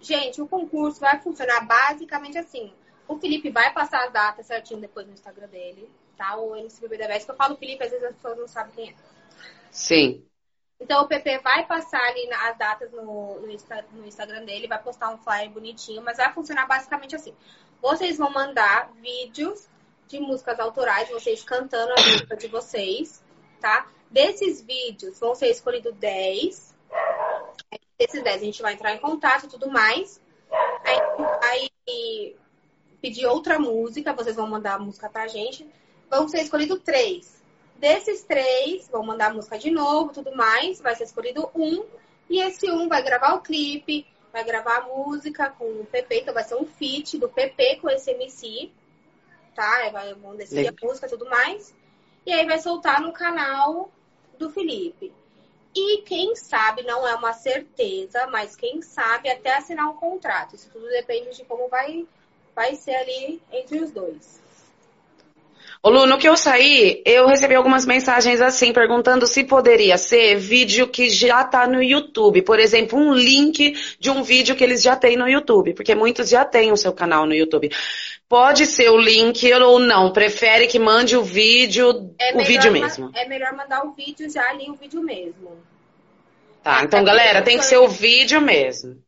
Gente, 0.00 0.40
o 0.40 0.46
concurso 0.46 1.00
vai 1.00 1.18
funcionar 1.18 1.66
basicamente 1.66 2.38
assim. 2.38 2.72
O 3.08 3.18
Felipe 3.18 3.50
vai 3.50 3.72
passar 3.72 4.04
as 4.04 4.12
datas 4.12 4.46
certinho 4.46 4.80
depois 4.80 5.08
no 5.08 5.12
Instagram 5.12 5.48
dele, 5.48 5.90
tá? 6.16 6.36
O 6.36 6.54
MCBB 6.54 6.98
da 6.98 7.08
Veste, 7.08 7.24
que 7.24 7.32
eu 7.32 7.36
falo 7.36 7.56
Felipe, 7.56 7.82
às 7.82 7.90
vezes 7.90 8.06
as 8.06 8.14
pessoas 8.14 8.38
não 8.38 8.46
sabem 8.46 8.72
quem 8.76 8.90
é. 8.90 8.94
Sim. 9.70 10.24
Então 10.82 11.04
o 11.04 11.08
PP 11.08 11.38
vai 11.38 11.64
passar 11.64 12.02
ali 12.02 12.28
as 12.32 12.58
datas 12.58 12.90
no, 12.90 13.40
no, 13.40 14.06
Instagram 14.06 14.44
dele, 14.44 14.66
vai 14.66 14.82
postar 14.82 15.10
um 15.10 15.18
flyer 15.18 15.50
bonitinho, 15.50 16.02
mas 16.02 16.16
vai 16.16 16.32
funcionar 16.32 16.66
basicamente 16.66 17.14
assim. 17.14 17.34
Vocês 17.80 18.18
vão 18.18 18.30
mandar 18.30 18.90
vídeos 18.94 19.68
de 20.08 20.18
músicas 20.18 20.58
autorais, 20.58 21.08
vocês 21.08 21.44
cantando 21.44 21.92
a 21.92 22.02
música 22.02 22.36
de 22.36 22.48
vocês, 22.48 23.22
tá? 23.60 23.86
Desses 24.10 24.60
vídeos 24.60 25.18
vão 25.20 25.34
ser 25.34 25.50
escolhidos 25.50 25.94
10. 25.94 26.76
Desses 27.98 28.22
10 28.22 28.42
a 28.42 28.44
gente 28.44 28.62
vai 28.62 28.74
entrar 28.74 28.92
em 28.92 28.98
contato 28.98 29.46
e 29.46 29.48
tudo 29.48 29.70
mais. 29.70 30.20
Aí, 30.84 31.70
aí 31.88 32.36
pedir 33.00 33.26
outra 33.26 33.58
música, 33.58 34.12
vocês 34.12 34.36
vão 34.36 34.46
mandar 34.46 34.74
a 34.74 34.78
música 34.78 35.08
pra 35.08 35.28
gente. 35.28 35.68
Vão 36.10 36.28
ser 36.28 36.42
escolhidos 36.42 36.80
três. 36.84 37.41
Desses 37.82 38.22
três, 38.22 38.86
vão 38.86 39.02
mandar 39.02 39.32
a 39.32 39.34
música 39.34 39.58
de 39.58 39.68
novo, 39.68 40.12
tudo 40.12 40.36
mais, 40.36 40.80
vai 40.80 40.94
ser 40.94 41.02
escolhido 41.02 41.50
um, 41.52 41.84
e 42.30 42.40
esse 42.40 42.70
um 42.70 42.88
vai 42.88 43.02
gravar 43.02 43.34
o 43.34 43.40
clipe, 43.40 44.06
vai 44.32 44.44
gravar 44.44 44.76
a 44.76 44.82
música 44.82 45.50
com 45.50 45.64
o 45.64 45.86
PP, 45.86 46.20
então 46.20 46.32
vai 46.32 46.44
ser 46.44 46.54
um 46.54 46.64
feat 46.64 47.18
do 47.18 47.28
PP 47.28 47.80
com 47.80 47.90
esse 47.90 48.12
MC, 48.12 48.70
tá? 49.52 49.90
Vai, 49.90 50.14
vão 50.14 50.36
decidir 50.36 50.68
a 50.68 50.86
música 50.86 51.08
tudo 51.08 51.28
mais. 51.28 51.74
E 52.24 52.32
aí 52.32 52.46
vai 52.46 52.60
soltar 52.60 53.00
no 53.00 53.12
canal 53.12 53.90
do 54.38 54.48
Felipe. 54.48 55.12
E 55.74 56.02
quem 56.02 56.36
sabe, 56.36 56.84
não 56.84 57.04
é 57.04 57.16
uma 57.16 57.32
certeza, 57.32 58.28
mas 58.28 58.54
quem 58.54 58.80
sabe 58.80 59.28
até 59.28 59.56
assinar 59.56 59.90
um 59.90 59.96
contrato. 59.96 60.54
Isso 60.54 60.70
tudo 60.72 60.86
depende 60.86 61.36
de 61.36 61.44
como 61.44 61.68
vai, 61.68 62.06
vai 62.54 62.76
ser 62.76 62.94
ali 62.94 63.42
entre 63.50 63.80
os 63.80 63.90
dois. 63.90 64.41
Ô 65.84 65.90
Lu, 65.90 66.06
no 66.06 66.16
que 66.16 66.28
eu 66.28 66.36
saí, 66.36 67.02
eu 67.04 67.26
recebi 67.26 67.56
algumas 67.56 67.84
mensagens 67.84 68.40
assim, 68.40 68.72
perguntando 68.72 69.26
se 69.26 69.42
poderia 69.42 69.98
ser 69.98 70.36
vídeo 70.36 70.86
que 70.86 71.10
já 71.10 71.42
tá 71.42 71.66
no 71.66 71.82
YouTube. 71.82 72.40
Por 72.42 72.60
exemplo, 72.60 72.96
um 72.96 73.12
link 73.12 73.74
de 73.98 74.08
um 74.08 74.22
vídeo 74.22 74.54
que 74.54 74.62
eles 74.62 74.80
já 74.80 74.94
têm 74.94 75.16
no 75.16 75.28
YouTube, 75.28 75.74
porque 75.74 75.92
muitos 75.92 76.28
já 76.28 76.44
têm 76.44 76.70
o 76.70 76.76
seu 76.76 76.92
canal 76.92 77.26
no 77.26 77.34
YouTube. 77.34 77.68
Pode 78.28 78.64
ser 78.66 78.90
o 78.90 78.96
link 78.96 79.52
ou 79.54 79.80
não, 79.80 80.12
prefere 80.12 80.68
que 80.68 80.78
mande 80.78 81.16
o 81.16 81.24
vídeo, 81.24 82.14
É 82.16 82.32
o 82.32 82.44
vídeo 82.44 82.72
mesmo. 82.72 83.10
É 83.12 83.26
melhor 83.26 83.52
mandar 83.52 83.84
o 83.84 83.90
vídeo 83.92 84.30
já 84.30 84.50
ali, 84.50 84.70
o 84.70 84.74
vídeo 84.74 85.02
mesmo. 85.02 85.58
Tá, 86.62 86.80
É, 86.80 86.84
então 86.84 87.04
galera, 87.04 87.42
tem 87.42 87.58
que 87.58 87.64
ser 87.64 87.78
o 87.78 87.88
vídeo 87.88 88.40
mesmo. 88.40 89.02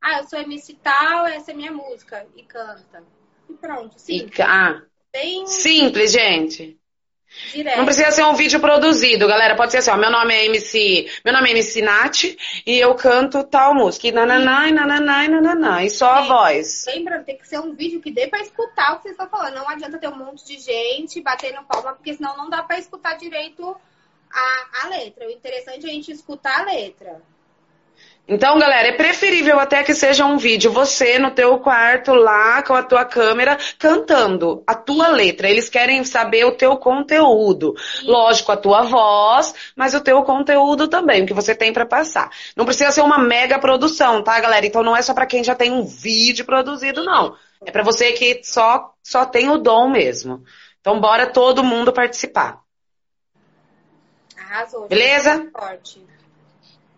Ah, 0.00 0.20
eu 0.20 0.24
sou 0.24 0.38
MC 0.38 0.74
tal, 0.82 1.26
essa 1.26 1.50
é 1.50 1.54
minha 1.54 1.70
música. 1.70 2.26
E 2.34 2.42
canta. 2.42 3.02
E 3.48 3.52
pronto, 3.52 3.94
E, 3.96 3.98
sim. 3.98 4.26
ca- 4.28 4.46
ah, 4.48 4.82
Bem 5.14 5.46
simples, 5.46 6.10
gente. 6.10 6.76
direto. 7.52 7.78
Não 7.78 7.84
precisa 7.84 8.10
ser 8.10 8.24
um 8.24 8.34
vídeo 8.34 8.58
produzido, 8.58 9.28
galera. 9.28 9.54
Pode 9.54 9.70
ser 9.70 9.78
assim, 9.78 9.90
ó, 9.90 9.96
meu 9.96 10.10
nome 10.10 10.34
é 10.34 10.46
MC, 10.46 11.08
meu 11.24 11.32
nome 11.32 11.50
é 11.50 11.52
MC 11.52 11.82
Nath 11.82 12.24
e 12.66 12.80
eu 12.80 12.92
canto 12.96 13.44
tal 13.44 13.72
música. 13.76 14.08
E 14.08 14.12
nananá, 14.12 14.68
e 14.68 14.72
nananá, 14.72 15.24
e 15.24 15.28
nananá. 15.28 15.84
E 15.84 15.88
só 15.90 16.10
a 16.10 16.22
Sim. 16.22 16.28
voz. 16.28 16.84
Lembrando, 16.88 17.24
tem 17.24 17.38
que 17.38 17.46
ser 17.46 17.60
um 17.60 17.72
vídeo 17.76 18.00
que 18.00 18.10
dê 18.10 18.26
pra 18.26 18.40
escutar 18.40 18.92
o 18.92 18.96
que 18.96 19.02
vocês 19.02 19.12
estão 19.12 19.28
falando. 19.28 19.54
Não 19.54 19.68
adianta 19.68 19.98
ter 19.98 20.08
um 20.08 20.16
monte 20.16 20.44
de 20.44 20.58
gente 20.58 21.20
batendo 21.20 21.62
palma, 21.62 21.94
porque 21.94 22.14
senão 22.14 22.36
não 22.36 22.50
dá 22.50 22.64
pra 22.64 22.76
escutar 22.76 23.16
direito 23.16 23.76
a, 24.32 24.66
a 24.82 24.88
letra. 24.88 25.28
O 25.28 25.30
interessante 25.30 25.86
é 25.86 25.90
a 25.90 25.92
gente 25.92 26.10
escutar 26.10 26.62
a 26.62 26.64
letra. 26.64 27.22
Então, 28.26 28.58
galera, 28.58 28.88
é 28.88 28.92
preferível 28.92 29.60
até 29.60 29.82
que 29.82 29.94
seja 29.94 30.24
um 30.24 30.38
vídeo, 30.38 30.72
você 30.72 31.18
no 31.18 31.30
teu 31.30 31.58
quarto 31.58 32.14
lá 32.14 32.62
com 32.62 32.72
a 32.72 32.82
tua 32.82 33.04
câmera 33.04 33.58
cantando 33.78 34.62
a 34.66 34.74
tua 34.74 35.08
letra. 35.08 35.46
Eles 35.48 35.68
querem 35.68 36.02
saber 36.04 36.46
o 36.46 36.56
teu 36.56 36.74
conteúdo. 36.78 37.74
Lógico, 38.02 38.50
a 38.50 38.56
tua 38.56 38.82
voz, 38.82 39.54
mas 39.76 39.92
o 39.92 40.00
teu 40.00 40.22
conteúdo 40.22 40.88
também, 40.88 41.22
o 41.22 41.26
que 41.26 41.34
você 41.34 41.54
tem 41.54 41.70
pra 41.70 41.84
passar. 41.84 42.30
Não 42.56 42.64
precisa 42.64 42.90
ser 42.90 43.02
uma 43.02 43.18
mega 43.18 43.58
produção, 43.58 44.22
tá, 44.22 44.40
galera? 44.40 44.64
Então 44.64 44.82
não 44.82 44.96
é 44.96 45.02
só 45.02 45.12
pra 45.12 45.26
quem 45.26 45.44
já 45.44 45.54
tem 45.54 45.70
um 45.70 45.84
vídeo 45.84 46.46
produzido, 46.46 47.04
não. 47.04 47.36
É 47.66 47.70
pra 47.70 47.82
você 47.82 48.12
que 48.12 48.40
só 48.42 48.94
só 49.02 49.26
tem 49.26 49.50
o 49.50 49.58
dom 49.58 49.90
mesmo. 49.90 50.42
Então 50.80 50.98
bora 50.98 51.26
todo 51.26 51.62
mundo 51.62 51.92
participar. 51.92 52.60
Arrasou. 54.38 54.88
Beleza? 54.88 55.46
Forte. 55.52 56.13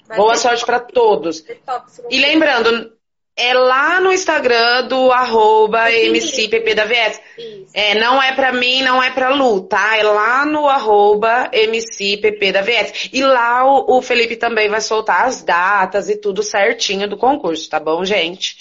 Vai 0.08 0.16
Boa 0.16 0.36
sorte 0.36 0.64
pra 0.64 0.80
todos. 0.80 1.38
segundo 1.38 2.12
E 2.12 2.18
lembrando, 2.20 2.92
é 3.36 3.52
lá 3.52 4.00
no 4.00 4.12
Instagram 4.12 4.88
do 4.88 5.12
arroba 5.12 5.90
Sim. 5.90 6.08
MCPP 6.08 6.74
da 6.74 6.86
VS. 6.86 7.20
Isso. 7.36 7.70
É, 7.74 7.94
não 7.96 8.22
é 8.22 8.32
pra 8.34 8.52
mim, 8.52 8.82
não 8.82 9.02
é 9.02 9.10
pra 9.10 9.34
Lu, 9.34 9.60
tá? 9.62 9.98
É 9.98 10.02
lá 10.02 10.46
no 10.46 10.66
arroba 10.66 11.50
MCPP 11.52 12.52
da 12.52 12.62
VS. 12.62 13.10
E 13.12 13.22
lá 13.22 13.66
o, 13.66 13.98
o 13.98 14.02
Felipe 14.02 14.36
também 14.36 14.70
vai 14.70 14.80
soltar 14.80 15.26
as 15.26 15.42
datas 15.42 16.08
e 16.08 16.16
tudo 16.16 16.42
certinho 16.42 17.06
do 17.06 17.18
concurso, 17.18 17.68
tá 17.68 17.78
bom, 17.78 18.04
gente? 18.04 18.56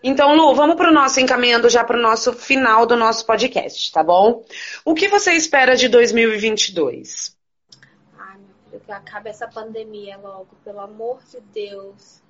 Então, 0.00 0.36
Lu, 0.36 0.54
vamos 0.54 0.76
pro 0.76 0.92
nosso, 0.92 1.18
encaminhando 1.18 1.68
já 1.68 1.82
pro 1.82 2.00
nosso 2.00 2.32
final 2.32 2.86
do 2.86 2.94
nosso 2.94 3.26
podcast, 3.26 3.90
tá 3.90 4.04
bom? 4.04 4.44
O 4.84 4.94
que 4.94 5.08
você 5.08 5.32
espera 5.32 5.74
de 5.74 5.88
2022? 5.88 7.35
Que 8.70 8.92
acabe 8.92 9.30
essa 9.30 9.46
pandemia 9.46 10.16
logo, 10.18 10.48
pelo 10.64 10.80
amor 10.80 11.22
de 11.24 11.40
Deus. 11.40 12.22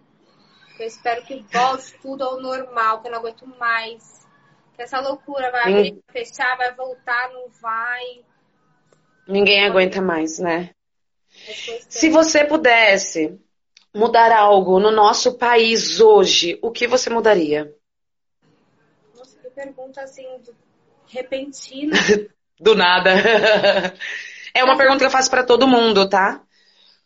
Eu 0.79 0.87
espero 0.87 1.25
que 1.25 1.45
volte 1.51 1.99
tudo 2.01 2.23
ao 2.23 2.41
normal, 2.41 3.01
que 3.01 3.09
eu 3.09 3.13
não 3.13 3.19
aguento 3.19 3.47
mais. 3.47 4.27
Que 4.75 4.83
essa 4.83 5.01
loucura 5.01 5.51
vai 5.51 5.97
fechar, 6.13 6.57
vai 6.57 6.75
voltar, 6.75 7.31
não 7.33 7.49
vai. 7.49 8.25
Ninguém 9.27 9.65
aguenta 9.65 10.03
mais, 10.03 10.39
né? 10.39 10.71
Se 11.89 12.11
você 12.11 12.45
pudesse 12.45 13.39
mudar 13.95 14.31
algo 14.31 14.79
no 14.79 14.91
nosso 14.91 15.39
país 15.39 16.01
hoje, 16.01 16.59
o 16.63 16.71
que 16.71 16.87
você 16.87 17.09
mudaria? 17.09 17.75
Nossa, 19.17 19.39
que 19.39 19.49
pergunta 19.51 20.03
assim, 20.03 20.27
repentina. 21.09 21.97
Do 22.61 22.75
nada. 22.75 23.13
É 24.57 24.65
uma 24.65 24.77
pergunta 24.79 25.01
que 25.01 25.05
eu 25.05 25.11
faço 25.11 25.29
pra 25.29 25.45
todo 25.45 25.69
mundo, 25.69 26.09
tá? 26.09 26.41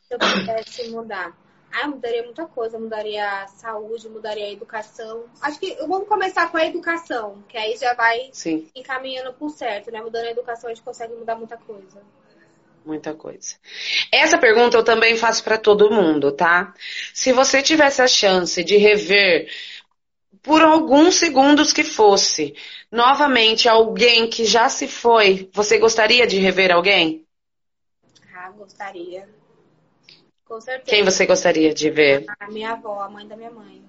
Se 0.06 0.14
eu 0.14 0.18
pudesse 0.18 0.88
mudar. 0.90 1.36
Ah, 1.72 1.88
mudaria 1.88 2.22
muita 2.22 2.46
coisa. 2.46 2.78
Mudaria 2.78 3.42
a 3.42 3.48
saúde, 3.48 4.08
mudaria 4.08 4.44
a 4.44 4.52
educação. 4.52 5.24
Acho 5.40 5.58
que 5.58 5.74
vamos 5.74 6.06
começar 6.06 6.48
com 6.50 6.56
a 6.56 6.64
educação, 6.64 7.42
que 7.48 7.58
aí 7.58 7.76
já 7.76 7.92
vai 7.94 8.30
Sim, 8.32 8.68
encaminhando 8.74 9.32
pro 9.32 9.50
certo, 9.50 9.90
né? 9.90 10.00
Mudando 10.00 10.26
a 10.26 10.30
educação, 10.30 10.70
a 10.70 10.74
gente 10.74 10.84
consegue 10.84 11.12
mudar 11.14 11.34
muita 11.34 11.56
coisa. 11.56 12.00
muita 12.84 13.14
coisa. 13.14 13.56
Essa 14.12 14.38
pergunta 14.38 14.76
eu 14.76 14.84
também 14.84 15.16
faço 15.16 15.42
pra 15.42 15.58
todo 15.58 15.90
mundo, 15.90 16.30
tá? 16.30 16.72
Se 17.12 17.32
você 17.32 17.62
tivesse 17.62 18.00
a 18.00 18.06
chance 18.06 18.62
de 18.62 18.76
rever 18.76 19.48
por 20.42 20.62
alguns 20.62 21.16
segundos 21.16 21.72
que 21.72 21.82
fosse, 21.82 22.54
novamente 22.92 23.68
alguém 23.68 24.28
que 24.28 24.44
já 24.44 24.68
se 24.68 24.86
foi, 24.88 25.50
você 25.52 25.78
gostaria 25.78 26.26
de 26.28 26.38
rever 26.38 26.72
alguém? 26.72 27.26
Gostaria. 28.60 29.26
Com 30.44 30.60
certeza. 30.60 30.90
Quem 30.90 31.02
você 31.02 31.24
gostaria 31.24 31.72
de 31.72 31.88
ver? 31.88 32.26
A 32.38 32.50
minha 32.50 32.72
avó, 32.72 33.00
a 33.00 33.08
mãe 33.08 33.26
da 33.26 33.34
minha 33.34 33.50
mãe. 33.50 33.82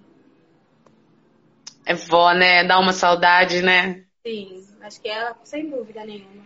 É 1.86 1.94
vó, 1.94 2.32
né? 2.32 2.64
Dá 2.64 2.80
uma 2.80 2.94
saudade, 2.94 3.62
né? 3.62 4.06
Sim, 4.26 4.66
acho 4.82 5.02
que 5.02 5.10
ela, 5.10 5.36
sem 5.44 5.70
dúvida 5.70 6.06
nenhuma. 6.06 6.46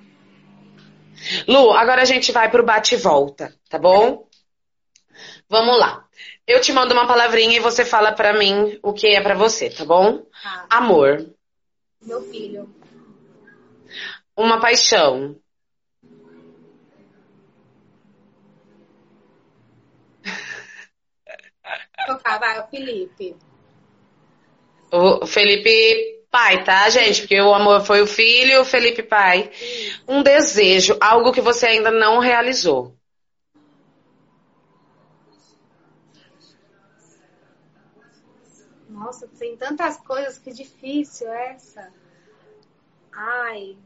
Lu, 1.47 1.71
agora 1.71 2.01
a 2.01 2.05
gente 2.05 2.31
vai 2.31 2.49
pro 2.49 2.65
bate 2.65 2.95
e 2.95 2.97
volta, 2.97 3.53
tá 3.69 3.77
bom? 3.77 4.27
Vamos 5.47 5.77
lá. 5.77 6.03
Eu 6.47 6.59
te 6.61 6.73
mando 6.73 6.95
uma 6.95 7.05
palavrinha 7.07 7.57
e 7.57 7.61
você 7.61 7.85
fala 7.85 8.11
pra 8.11 8.33
mim 8.33 8.79
o 8.81 8.91
que 8.91 9.07
é 9.07 9.21
pra 9.21 9.35
você, 9.35 9.69
tá 9.69 9.85
bom? 9.85 10.25
Ah, 10.43 10.77
Amor, 10.77 11.29
meu 12.01 12.23
filho. 12.23 12.73
uma 14.35 14.59
paixão, 14.59 15.39
Tocar, 22.07 22.39
vai, 22.39 22.59
o 22.59 22.67
Felipe. 22.67 23.35
o 24.91 25.25
Felipe 25.25 26.25
pai, 26.29 26.63
tá, 26.63 26.89
gente? 26.89 27.21
Porque 27.21 27.39
o 27.39 27.53
amor 27.53 27.81
foi 27.85 28.01
o 28.01 28.07
filho, 28.07 28.61
o 28.61 28.65
Felipe 28.65 29.03
pai. 29.03 29.51
Um 30.07 30.21
desejo, 30.21 30.97
algo 31.01 31.31
que 31.31 31.41
você 31.41 31.67
ainda 31.67 31.91
não 31.91 32.19
realizou. 32.19 32.95
Nossa, 38.89 39.27
tem 39.27 39.57
tantas 39.57 39.97
coisas 39.97 40.37
que 40.37 40.51
difícil 40.51 41.27
essa. 41.31 41.91
Ai, 43.11 43.77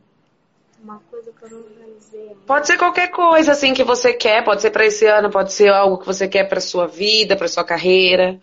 uma 0.81 0.99
coisa 1.11 1.31
que 1.31 1.43
eu 1.43 1.49
não 1.49 1.63
realizei. 1.77 2.37
Pode 2.45 2.67
ser 2.67 2.77
qualquer 2.77 3.09
coisa 3.09 3.51
assim 3.51 3.73
que 3.73 3.83
você 3.83 4.13
quer, 4.13 4.43
pode 4.43 4.61
ser 4.61 4.71
pra 4.71 4.85
esse 4.85 5.05
ano, 5.05 5.29
pode 5.29 5.53
ser 5.53 5.69
algo 5.69 5.97
que 5.97 6.05
você 6.05 6.27
quer 6.27 6.45
pra 6.45 6.61
sua 6.61 6.87
vida, 6.87 7.35
pra 7.35 7.47
sua 7.47 7.63
carreira. 7.63 8.39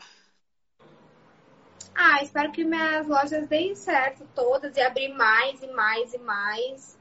Ah, 1.95 2.23
espero 2.23 2.53
que 2.53 2.63
minhas 2.63 3.07
lojas 3.07 3.49
deem 3.49 3.75
certo 3.75 4.27
todas 4.35 4.77
e 4.77 4.81
abrir 4.81 5.09
mais 5.09 5.63
e 5.63 5.67
mais 5.69 6.13
e 6.13 6.19
mais. 6.19 6.99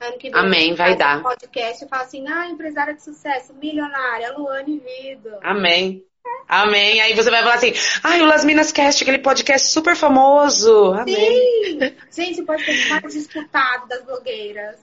Ano 0.00 0.18
que 0.18 0.30
vem. 0.30 0.40
Amém, 0.40 0.74
vai 0.74 0.96
dar. 0.96 1.20
um 1.20 1.22
podcast 1.22 1.84
e 1.84 1.88
falo 1.88 2.02
assim, 2.02 2.28
ah, 2.28 2.46
empresária 2.48 2.94
de 2.94 3.02
sucesso, 3.02 3.54
milionária, 3.54 4.36
Luane 4.36 4.78
Vido. 4.78 5.30
Amém. 5.42 6.04
Amém. 6.48 7.00
Aí 7.00 7.14
você 7.14 7.30
vai 7.30 7.42
falar 7.42 7.54
assim, 7.54 7.72
ai, 8.02 8.20
o 8.22 8.26
Las 8.26 8.44
Minas 8.44 8.70
Cast, 8.72 9.02
aquele 9.02 9.18
podcast 9.18 9.68
super 9.68 9.96
famoso. 9.96 10.92
Amém. 10.92 11.78
Sim! 11.78 11.96
Gente, 12.10 12.40
o 12.42 12.46
podcast 12.46 12.88
mais 12.90 13.12
disputado 13.14 13.88
das 13.88 14.02
blogueiras. 14.04 14.76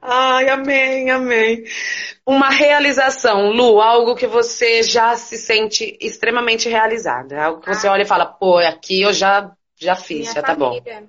Ai, 0.00 0.48
amém, 0.48 1.10
amém. 1.10 1.64
Uma 2.24 2.50
realização, 2.50 3.50
Lu, 3.50 3.80
algo 3.80 4.14
que 4.14 4.26
você 4.28 4.82
já 4.82 5.16
se 5.16 5.36
sente 5.36 5.96
extremamente 6.00 6.68
realizada. 6.68 7.42
Algo 7.42 7.60
que 7.60 7.68
você 7.74 7.88
Ah. 7.88 7.92
olha 7.92 8.02
e 8.02 8.06
fala, 8.06 8.24
pô, 8.26 8.58
aqui 8.58 9.02
eu 9.02 9.12
já, 9.12 9.50
já 9.76 9.96
fiz, 9.96 10.20
Minha 10.20 10.34
já 10.34 10.42
tá 10.42 10.54
bom. 10.54 10.68
família. 10.78 11.04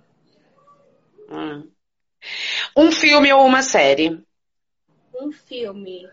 Hum. 1.29 1.69
Um 2.75 2.91
filme 2.91 3.31
ou 3.31 3.45
uma 3.45 3.61
série? 3.61 4.19
Um 5.13 5.31
filme. 5.31 6.09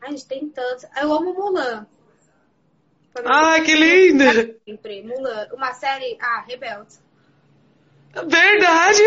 Ai, 0.00 0.10
gente, 0.12 0.26
tem 0.26 0.48
tantos. 0.48 0.84
Eu 1.00 1.12
amo 1.12 1.34
Mulan. 1.34 1.86
Ai, 3.24 3.62
que 3.62 3.74
linda! 3.74 4.32
sempre. 4.64 5.02
Mulan. 5.02 5.48
Uma 5.52 5.72
série. 5.72 6.16
Ah, 6.20 6.44
Rebelde. 6.46 6.98
Verdade! 8.26 9.02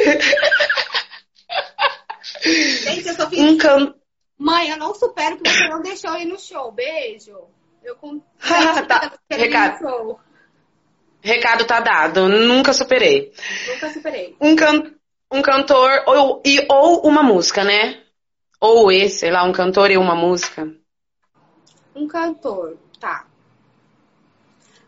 Gente, 2.41 3.07
eu 3.07 3.45
Um 3.45 3.57
can... 3.57 3.95
Mãe, 4.38 4.69
eu 4.69 4.77
não 4.77 4.93
supero 4.93 5.38
que 5.38 5.50
você 5.50 5.67
não 5.69 5.81
deixou 5.81 6.12
eu 6.12 6.22
ir 6.22 6.25
no 6.25 6.39
show. 6.39 6.72
Beijo. 6.72 7.38
Eu 7.83 7.95
com 7.95 8.19
Tá, 8.88 9.13
recado. 9.29 10.19
Recado 11.22 11.65
tá 11.65 11.79
dado, 11.79 12.27
nunca 12.27 12.74
superei. 12.74 13.31
Nunca 13.67 13.89
superei. 13.91 14.36
Um, 14.41 14.55
can... 14.55 14.93
um 15.31 15.41
cantor 15.41 16.03
ou, 16.05 16.41
e, 16.45 16.65
ou 16.69 17.07
uma 17.07 17.24
música, 17.24 17.63
né? 17.63 18.03
Ou 18.60 18.91
esse, 18.91 19.19
sei 19.19 19.31
lá, 19.31 19.43
um 19.43 19.53
cantor 19.53 19.89
e 19.91 19.98
uma 19.98 20.15
música. 20.15 20.74
Um 21.95 22.07
cantor, 22.07 22.77
tá. 23.00 23.25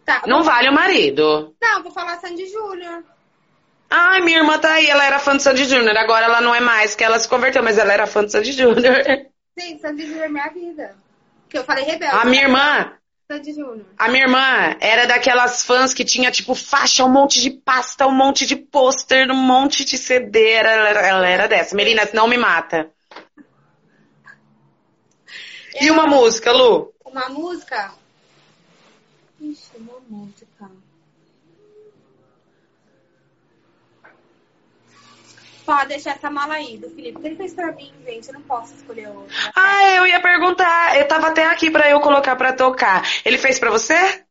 Tá. 0.05 0.21
Não 0.27 0.43
vou- 0.43 0.45
vale 0.51 0.69
o 0.69 0.73
marido. 0.73 1.55
Não, 1.61 1.83
vou 1.83 1.91
falar 1.91 2.17
Sandy 2.19 2.45
Júnior. 2.47 3.03
Ai, 3.89 4.21
minha 4.21 4.39
irmã 4.39 4.57
tá 4.59 4.73
aí, 4.73 4.87
ela 4.87 5.05
era 5.05 5.19
fã 5.19 5.35
de 5.35 5.43
Sandy 5.43 5.65
Júnior. 5.65 5.95
Agora 5.97 6.25
ela 6.25 6.41
não 6.41 6.53
é 6.53 6.59
mais, 6.59 6.95
que 6.95 7.03
ela 7.03 7.17
se 7.19 7.27
converteu, 7.27 7.63
mas 7.63 7.77
ela 7.77 7.93
era 7.93 8.05
fã 8.07 8.23
de 8.25 8.31
Sandy 8.31 8.51
Júnior. 8.51 9.03
Sim, 9.57 9.79
Sandy 9.79 10.05
Júnior 10.05 10.25
é 10.25 10.29
minha 10.29 10.49
vida. 10.49 10.95
Que 11.49 11.57
eu 11.57 11.63
falei 11.63 11.85
rebelde. 11.85 12.15
A 12.15 12.25
minha 12.25 12.43
irmã, 12.43 12.93
Sandy 13.31 13.55
a 13.97 14.07
minha 14.09 14.23
irmã 14.25 14.75
era 14.79 15.07
daquelas 15.07 15.63
fãs 15.63 15.93
que 15.93 16.05
tinha, 16.05 16.29
tipo, 16.29 16.53
faixa, 16.53 17.03
um 17.03 17.09
monte 17.09 17.41
de 17.41 17.49
pasta, 17.49 18.05
um 18.05 18.11
monte 18.11 18.45
de 18.45 18.55
pôster, 18.55 19.31
um 19.31 19.35
monte 19.35 19.83
de 19.85 19.97
CD. 19.97 20.51
Era, 20.51 20.71
ela, 20.71 20.89
ela 21.07 21.27
era 21.27 21.47
dessa. 21.47 21.75
Melina, 21.75 22.07
não 22.13 22.27
me 22.27 22.37
mata. 22.37 22.91
E 25.81 25.89
uma 25.89 26.05
música, 26.05 26.51
Lu? 26.51 26.93
Uma 27.03 27.29
música? 27.29 27.91
Ixi, 29.41 29.77
uma 29.77 29.99
música. 30.09 30.69
Pode 35.65 35.87
deixar 35.89 36.11
essa 36.11 36.29
mala 36.29 36.53
aí 36.55 36.77
do 36.77 36.89
Felipe, 36.91 37.19
que 37.19 37.27
ele 37.27 37.35
fez 37.35 37.53
pra 37.53 37.71
mim, 37.71 37.91
gente. 38.05 38.27
Eu 38.27 38.35
não 38.35 38.41
posso 38.43 38.75
escolher 38.75 39.07
outra. 39.09 39.33
Ah, 39.55 39.95
eu 39.95 40.05
ia 40.07 40.21
perguntar. 40.21 40.95
Eu 40.97 41.07
tava 41.07 41.27
até 41.27 41.45
aqui 41.47 41.71
pra 41.71 41.89
eu 41.89 41.99
colocar 41.99 42.35
pra 42.35 42.53
tocar. 42.53 43.03
Ele 43.25 43.37
fez 43.37 43.57
pra 43.57 43.71
você? 43.71 44.23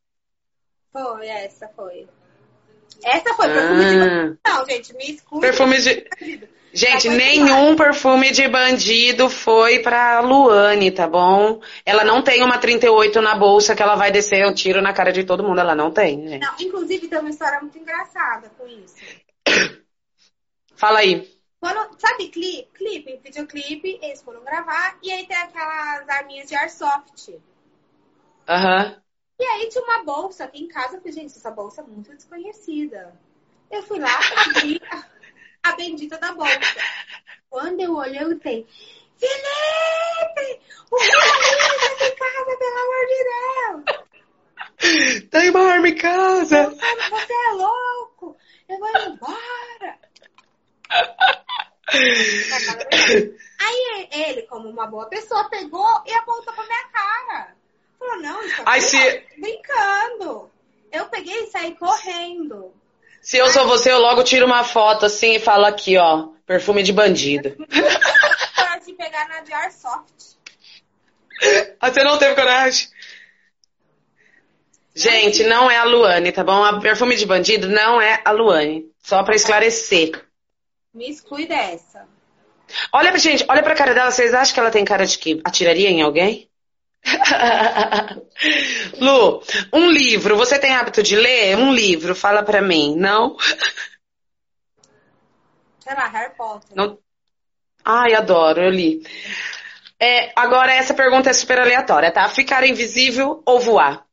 Foi, 0.92 1.26
essa 1.26 1.68
foi. 1.74 2.06
Essa 3.02 3.34
foi 3.34 3.48
perfume 3.48 3.84
de. 3.84 4.38
Ah, 4.44 4.58
Não, 4.58 4.66
gente, 4.66 4.94
me 4.94 5.10
escute. 5.10 5.40
perfume 5.40 5.80
de. 5.80 6.08
Gente, 6.74 7.08
nenhum 7.08 7.76
perfume 7.76 8.32
de 8.32 8.48
bandido 8.48 9.30
foi 9.30 9.78
pra 9.78 10.18
Luane, 10.18 10.90
tá 10.90 11.06
bom? 11.06 11.62
Ela 11.86 12.02
não 12.02 12.20
tem 12.20 12.42
uma 12.42 12.58
38 12.58 13.22
na 13.22 13.36
bolsa 13.36 13.76
que 13.76 13.82
ela 13.82 13.94
vai 13.94 14.10
descer 14.10 14.44
um 14.44 14.52
tiro 14.52 14.82
na 14.82 14.92
cara 14.92 15.12
de 15.12 15.22
todo 15.22 15.44
mundo. 15.44 15.60
Ela 15.60 15.76
não 15.76 15.92
tem, 15.92 16.28
gente. 16.28 16.42
Não, 16.44 16.54
inclusive 16.58 17.06
tem 17.06 17.20
uma 17.20 17.30
história 17.30 17.60
muito 17.60 17.78
engraçada 17.78 18.50
com 18.58 18.66
isso. 18.66 18.96
Fala 20.74 20.98
aí. 20.98 21.32
Quando, 21.60 21.96
sabe 21.96 22.28
clipe? 22.28 22.68
Clipe, 22.74 23.20
videoclipe, 23.22 24.00
eles 24.02 24.20
foram 24.20 24.42
gravar 24.42 24.98
e 25.00 25.12
aí 25.12 25.24
tem 25.28 25.36
aquelas 25.36 26.08
arminhas 26.08 26.48
de 26.48 26.56
airsoft. 26.56 27.38
Aham. 28.48 29.00
E 29.38 29.44
aí 29.44 29.68
tinha 29.68 29.84
uma 29.84 30.02
bolsa 30.02 30.42
aqui 30.42 30.64
em 30.64 30.68
casa, 30.68 30.96
eu 30.96 30.98
falei, 30.98 31.12
gente, 31.12 31.36
essa 31.36 31.52
bolsa 31.52 31.82
é 31.82 31.84
muito 31.84 32.12
desconhecida. 32.14 33.14
Eu 33.70 33.82
fui 33.84 34.00
lá 34.00 34.08
e 34.64 34.80
a, 35.64 35.72
bendita 35.76 36.18
da 36.18 36.32
bolsa. 36.32 36.58
Quando 37.50 37.80
eu 37.80 37.94
olhei, 37.94 38.20
eu 38.22 38.38
falei, 38.40 38.66
Felipe! 39.18 40.60
O 40.90 40.96
que 40.96 41.02
é 41.02 41.06
isso 41.06 42.04
em 42.04 42.16
casa, 42.16 42.56
pelo 42.58 42.78
amor 42.78 43.06
de 43.08 43.18
Deus? 44.84 45.30
Tem 45.30 45.50
uma 45.50 45.62
arma 45.72 45.88
em 45.88 45.94
casa. 45.96 46.70
Você, 46.70 47.32
é 47.32 47.50
louco! 47.52 48.36
Eu 48.68 48.78
vou 48.78 48.88
embora! 48.88 49.98
Aí 53.60 54.08
ele, 54.12 54.42
como 54.42 54.68
uma 54.68 54.86
boa 54.86 55.06
pessoa, 55.06 55.48
pegou 55.48 56.02
e 56.06 56.12
apontou 56.14 56.52
pra 56.52 56.64
minha 56.64 56.88
cara. 56.88 57.56
Falou, 57.98 58.16
não, 58.20 58.42
isso 58.42 58.62
é 58.66 58.80
se- 58.80 59.26
brincando. 59.38 60.50
Eu 60.92 61.06
peguei 61.08 61.44
e 61.44 61.50
saí 61.50 61.74
correndo. 61.76 62.74
Se 63.24 63.38
eu 63.38 63.50
sou 63.50 63.66
você, 63.66 63.90
eu 63.90 63.98
logo 63.98 64.22
tiro 64.22 64.44
uma 64.44 64.62
foto 64.62 65.06
assim 65.06 65.36
e 65.36 65.40
falo 65.40 65.64
aqui, 65.64 65.96
ó. 65.96 66.28
Perfume 66.46 66.82
de 66.82 66.92
bandido. 66.92 67.56
Para 68.54 68.78
de 68.78 68.92
pegar 68.92 69.26
na 69.28 69.40
de 69.40 69.50
Airsoft. 69.50 70.36
Ah, 71.80 71.90
você 71.90 72.04
não 72.04 72.18
teve 72.18 72.34
coragem? 72.34 72.86
Gente, 74.94 75.42
não 75.44 75.70
é 75.70 75.78
a 75.78 75.84
Luane, 75.84 76.32
tá 76.32 76.44
bom? 76.44 76.62
A 76.62 76.78
perfume 76.78 77.16
de 77.16 77.24
bandido 77.24 77.66
não 77.66 77.98
é 77.98 78.20
a 78.22 78.30
Luane. 78.30 78.90
Só 79.02 79.22
pra 79.22 79.34
esclarecer. 79.34 80.22
Me 80.92 81.08
exclui 81.08 81.46
dessa. 81.46 82.06
Olha 82.92 83.16
gente, 83.18 83.42
olha 83.48 83.62
pra 83.62 83.74
cara 83.74 83.94
dela, 83.94 84.10
vocês 84.10 84.34
acham 84.34 84.52
que 84.52 84.60
ela 84.60 84.70
tem 84.70 84.84
cara 84.84 85.06
de 85.06 85.16
que 85.16 85.40
atiraria 85.42 85.88
em 85.88 86.02
alguém? 86.02 86.48
Lu, 89.00 89.42
um 89.72 89.90
livro, 89.90 90.36
você 90.36 90.58
tem 90.58 90.74
hábito 90.74 91.02
de 91.02 91.16
ler? 91.16 91.56
Um 91.56 91.72
livro, 91.72 92.14
fala 92.14 92.42
pra 92.42 92.62
mim, 92.62 92.96
não? 92.96 93.36
Sei 95.80 95.94
lá, 95.94 96.06
Harry 96.08 96.34
Potter. 96.34 96.74
Não. 96.74 96.98
Ai, 97.84 98.14
adoro, 98.14 98.62
eu 98.62 98.70
li. 98.70 99.02
É, 100.00 100.32
agora 100.34 100.72
essa 100.72 100.94
pergunta 100.94 101.28
é 101.30 101.32
super 101.32 101.58
aleatória, 101.58 102.10
tá? 102.10 102.28
Ficar 102.28 102.66
invisível 102.66 103.42
ou 103.44 103.60
voar? 103.60 104.06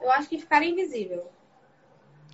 Eu 0.00 0.10
acho 0.10 0.28
que 0.28 0.38
ficar 0.38 0.62
invisível. 0.62 1.33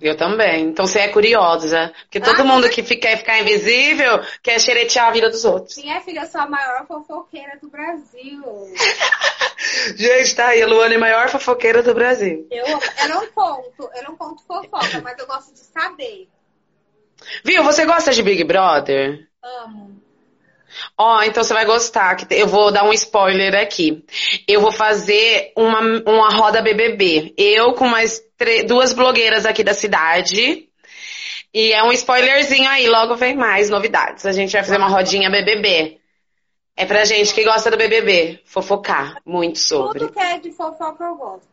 Eu 0.01 0.17
também. 0.17 0.63
Então 0.65 0.87
você 0.87 0.99
é 0.99 1.07
curiosa. 1.09 1.93
Porque 2.03 2.19
todo 2.19 2.41
Ah, 2.41 2.43
mundo 2.43 2.69
que 2.69 2.81
fi- 2.81 2.95
quer 2.95 3.17
ficar 3.17 3.39
invisível 3.39 4.19
quer 4.41 4.59
xeretear 4.59 5.07
a 5.07 5.11
vida 5.11 5.29
dos 5.29 5.45
outros. 5.45 5.77
Minha 5.77 6.01
filha, 6.01 6.21
eu 6.21 6.27
sou 6.27 6.41
a 6.41 6.47
maior 6.47 6.87
fofoqueira 6.87 7.57
do 7.61 7.69
Brasil. 7.69 8.43
Gente, 9.95 10.35
tá 10.35 10.47
aí, 10.47 10.61
a 10.61 10.67
Luana 10.67 10.93
é 10.95 10.97
a 10.97 10.99
maior 10.99 11.29
fofoqueira 11.29 11.83
do 11.83 11.93
Brasil. 11.93 12.47
Eu, 12.49 12.65
eu 12.65 13.09
não 13.09 13.27
conto, 13.27 13.89
eu 13.95 14.03
não 14.03 14.15
conto 14.15 14.41
fofoca, 14.47 15.01
mas 15.03 15.17
eu 15.19 15.27
gosto 15.27 15.53
de 15.53 15.59
saber. 15.59 16.27
Viu? 17.45 17.63
Você 17.63 17.85
gosta 17.85 18.11
de 18.11 18.23
Big 18.23 18.43
Brother? 18.43 19.27
Amo. 19.43 20.01
Ó, 20.97 21.21
então 21.23 21.43
você 21.43 21.53
vai 21.53 21.65
gostar. 21.65 22.17
Eu 22.31 22.47
vou 22.47 22.71
dar 22.71 22.83
um 22.83 22.93
spoiler 22.93 23.53
aqui. 23.55 24.03
Eu 24.47 24.61
vou 24.61 24.71
fazer 24.71 25.51
uma, 25.55 25.79
uma 25.79 26.29
roda 26.29 26.61
BBB. 26.61 27.33
Eu 27.37 27.73
com 27.73 27.85
mais 27.87 28.23
duas 28.67 28.93
blogueiras 28.93 29.45
aqui 29.45 29.63
da 29.63 29.73
cidade. 29.73 30.67
E 31.53 31.73
é 31.73 31.83
um 31.83 31.91
spoilerzinho 31.91 32.69
aí, 32.69 32.87
logo 32.87 33.15
vem 33.15 33.35
mais 33.35 33.69
novidades. 33.69 34.25
A 34.25 34.31
gente 34.31 34.53
vai 34.53 34.63
fazer 34.63 34.77
uma 34.77 34.87
rodinha 34.87 35.29
BBB. 35.29 35.99
É 36.75 36.85
pra 36.85 37.03
gente 37.03 37.33
que 37.33 37.43
gosta 37.43 37.69
do 37.69 37.77
BBB, 37.77 38.41
fofocar 38.45 39.17
muito 39.25 39.59
sobre. 39.59 39.99
Tudo 39.99 40.13
que 40.13 40.19
é 40.19 40.39
de 40.39 40.51
fofoca 40.51 41.03
eu 41.03 41.15
gosto. 41.15 41.51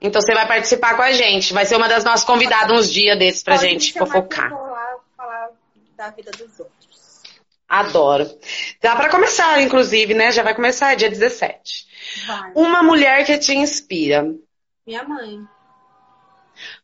Então 0.00 0.20
você 0.20 0.34
vai 0.34 0.46
participar 0.46 0.96
com 0.96 1.02
a 1.02 1.12
gente. 1.12 1.54
Vai 1.54 1.64
ser 1.64 1.76
uma 1.76 1.88
das 1.88 2.04
nossas 2.04 2.24
convidadas 2.24 2.76
uns 2.76 2.92
dias 2.92 3.18
desses 3.18 3.42
pra 3.42 3.56
Pode 3.56 3.68
gente 3.68 3.92
fofocar. 3.92 4.48
que 4.48 4.54
eu 4.54 4.58
vou 4.58 4.66
lá 4.66 4.96
falar 5.16 5.50
da 5.96 6.10
vida 6.10 6.30
dos 6.32 6.60
outros. 6.60 7.22
Adoro. 7.68 8.28
Dá 8.82 8.94
pra 8.96 9.08
começar, 9.08 9.62
inclusive, 9.62 10.12
né? 10.12 10.30
Já 10.30 10.42
vai 10.42 10.54
começar, 10.54 10.92
é 10.92 10.96
dia 10.96 11.08
17. 11.08 11.86
Vai. 12.26 12.52
Uma 12.54 12.82
mulher 12.82 13.24
que 13.24 13.38
te 13.38 13.54
inspira. 13.54 14.26
Minha 14.86 15.04
mãe, 15.04 15.40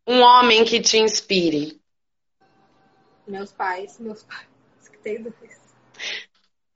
Um 0.07 0.21
homem 0.21 0.64
que 0.64 0.81
te 0.81 0.99
inspire. 0.99 1.81
meus 3.27 3.53
pais, 3.53 3.99
meus 3.99 4.23
pais, 4.25 4.49
que 4.91 4.99
tem 4.99 5.23
dois. 5.23 5.59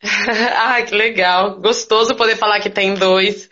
Ai, 0.56 0.84
que 0.84 0.94
legal. 0.94 1.60
Gostoso 1.60 2.14
poder 2.14 2.36
falar 2.36 2.60
que 2.60 2.70
tem 2.70 2.94
dois. 2.94 3.48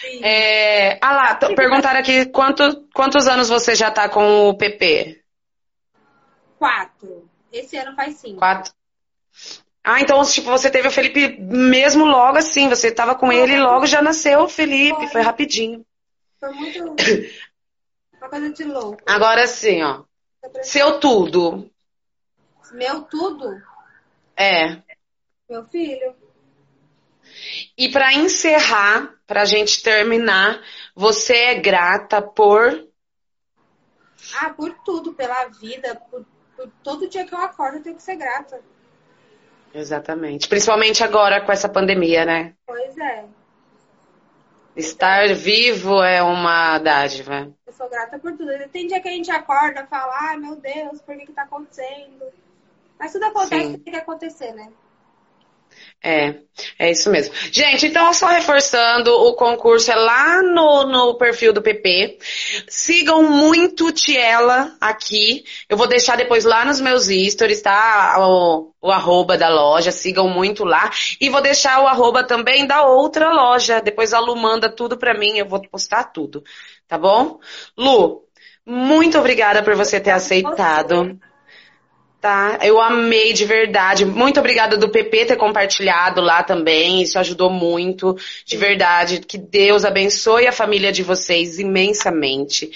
Sim. 0.00 0.24
É... 0.24 0.98
Ah 1.00 1.12
lá, 1.12 1.34
perguntaram 1.54 2.00
aqui 2.00 2.26
quanto, 2.26 2.88
quantos 2.92 3.28
anos 3.28 3.48
você 3.48 3.74
já 3.74 3.90
tá 3.90 4.08
com 4.08 4.48
o 4.48 4.56
PP? 4.56 5.22
Quatro. 6.58 7.28
Esse 7.52 7.76
ano 7.76 7.94
faz 7.94 8.16
cinco. 8.16 8.38
Quatro. 8.38 8.72
Ah, 9.84 10.00
então, 10.00 10.22
tipo, 10.24 10.48
você 10.48 10.70
teve 10.70 10.88
o 10.88 10.92
Felipe 10.92 11.40
mesmo 11.40 12.04
logo 12.04 12.38
assim, 12.38 12.68
você 12.68 12.90
tava 12.92 13.16
com 13.16 13.32
ele 13.32 13.54
e 13.54 13.60
logo 13.60 13.84
já 13.84 14.00
nasceu 14.00 14.42
o 14.42 14.48
Felipe, 14.48 14.96
Foi. 14.96 15.08
foi 15.08 15.20
rapidinho. 15.22 15.84
Foi 16.38 16.52
muito. 16.52 16.94
Uma 18.22 18.28
coisa 18.28 18.50
de 18.50 18.62
louco. 18.62 19.02
Agora 19.04 19.48
sim, 19.48 19.82
ó. 19.82 20.04
Seu 20.62 21.00
tudo. 21.00 21.68
Meu 22.70 23.02
tudo, 23.02 23.60
É. 24.36 24.80
meu 25.50 25.64
filho. 25.66 26.14
E 27.76 27.90
pra 27.90 28.14
encerrar, 28.14 29.12
pra 29.26 29.44
gente 29.44 29.82
terminar, 29.82 30.62
você 30.94 31.34
é 31.34 31.54
grata 31.56 32.22
por. 32.22 32.88
Ah, 34.40 34.50
por 34.50 34.72
tudo, 34.84 35.12
pela 35.14 35.48
vida, 35.48 36.00
por, 36.08 36.24
por 36.56 36.70
todo 36.84 37.08
dia 37.08 37.26
que 37.26 37.34
eu 37.34 37.40
acordo, 37.40 37.78
eu 37.78 37.82
tenho 37.82 37.96
que 37.96 38.02
ser 38.04 38.14
grata. 38.14 38.62
Exatamente. 39.74 40.46
Principalmente 40.48 41.02
agora 41.02 41.44
com 41.44 41.50
essa 41.50 41.68
pandemia, 41.68 42.24
né? 42.24 42.54
Pois 42.64 42.96
é. 42.96 43.24
Estar 44.74 45.34
vivo 45.34 46.02
é 46.02 46.22
uma 46.22 46.78
dádiva. 46.78 47.52
Eu 47.66 47.72
sou 47.72 47.88
grata 47.88 48.18
por 48.18 48.32
tudo. 48.32 48.50
Tem 48.70 48.86
dia 48.86 49.00
que 49.00 49.08
a 49.08 49.12
gente 49.12 49.30
acorda 49.30 49.82
e 49.82 49.86
fala, 49.86 50.30
ai 50.30 50.36
meu 50.38 50.56
Deus, 50.56 51.00
por 51.02 51.16
que 51.16 51.26
que 51.26 51.32
tá 51.32 51.42
acontecendo? 51.42 52.24
Mas 52.98 53.12
tudo 53.12 53.26
acontece 53.26 53.66
Sim. 53.66 53.72
que 53.72 53.78
tem 53.78 53.92
que 53.92 53.98
acontecer, 53.98 54.52
né? 54.52 54.72
É, 56.04 56.34
é 56.80 56.90
isso 56.90 57.08
mesmo. 57.10 57.32
Gente, 57.52 57.86
então 57.86 58.12
só 58.12 58.26
reforçando, 58.26 59.12
o 59.12 59.34
concurso 59.34 59.92
é 59.92 59.94
lá 59.94 60.42
no, 60.42 60.84
no 60.84 61.14
perfil 61.14 61.52
do 61.52 61.62
PP. 61.62 62.18
Sigam 62.68 63.22
muito 63.22 63.92
Tiela 63.92 64.76
aqui. 64.80 65.44
Eu 65.68 65.76
vou 65.76 65.86
deixar 65.86 66.16
depois 66.16 66.44
lá 66.44 66.64
nos 66.64 66.80
meus 66.80 67.06
stories, 67.06 67.62
tá? 67.62 68.16
O, 68.18 68.72
o 68.80 68.90
arroba 68.90 69.38
da 69.38 69.48
loja, 69.48 69.92
sigam 69.92 70.28
muito 70.28 70.64
lá. 70.64 70.90
E 71.20 71.30
vou 71.30 71.40
deixar 71.40 71.80
o 71.80 71.86
arroba 71.86 72.24
também 72.24 72.66
da 72.66 72.84
outra 72.84 73.32
loja. 73.32 73.80
Depois 73.80 74.12
a 74.12 74.18
Lu 74.18 74.34
manda 74.34 74.68
tudo 74.68 74.96
pra 74.98 75.14
mim, 75.14 75.38
eu 75.38 75.46
vou 75.46 75.62
postar 75.62 76.04
tudo. 76.04 76.42
Tá 76.88 76.98
bom? 76.98 77.38
Lu, 77.78 78.24
muito 78.66 79.16
obrigada 79.18 79.62
por 79.62 79.76
você 79.76 80.00
ter 80.00 80.10
aceitado. 80.10 81.16
Tá, 82.22 82.60
eu 82.62 82.80
amei 82.80 83.32
de 83.32 83.44
verdade. 83.44 84.04
Muito 84.04 84.38
obrigada 84.38 84.76
do 84.76 84.88
PP 84.88 85.24
ter 85.24 85.36
compartilhado 85.36 86.20
lá 86.20 86.40
também. 86.40 87.02
Isso 87.02 87.18
ajudou 87.18 87.50
muito, 87.50 88.16
de 88.46 88.56
verdade. 88.56 89.18
Que 89.18 89.36
Deus 89.36 89.84
abençoe 89.84 90.46
a 90.46 90.52
família 90.52 90.92
de 90.92 91.02
vocês 91.02 91.58
imensamente. 91.58 92.70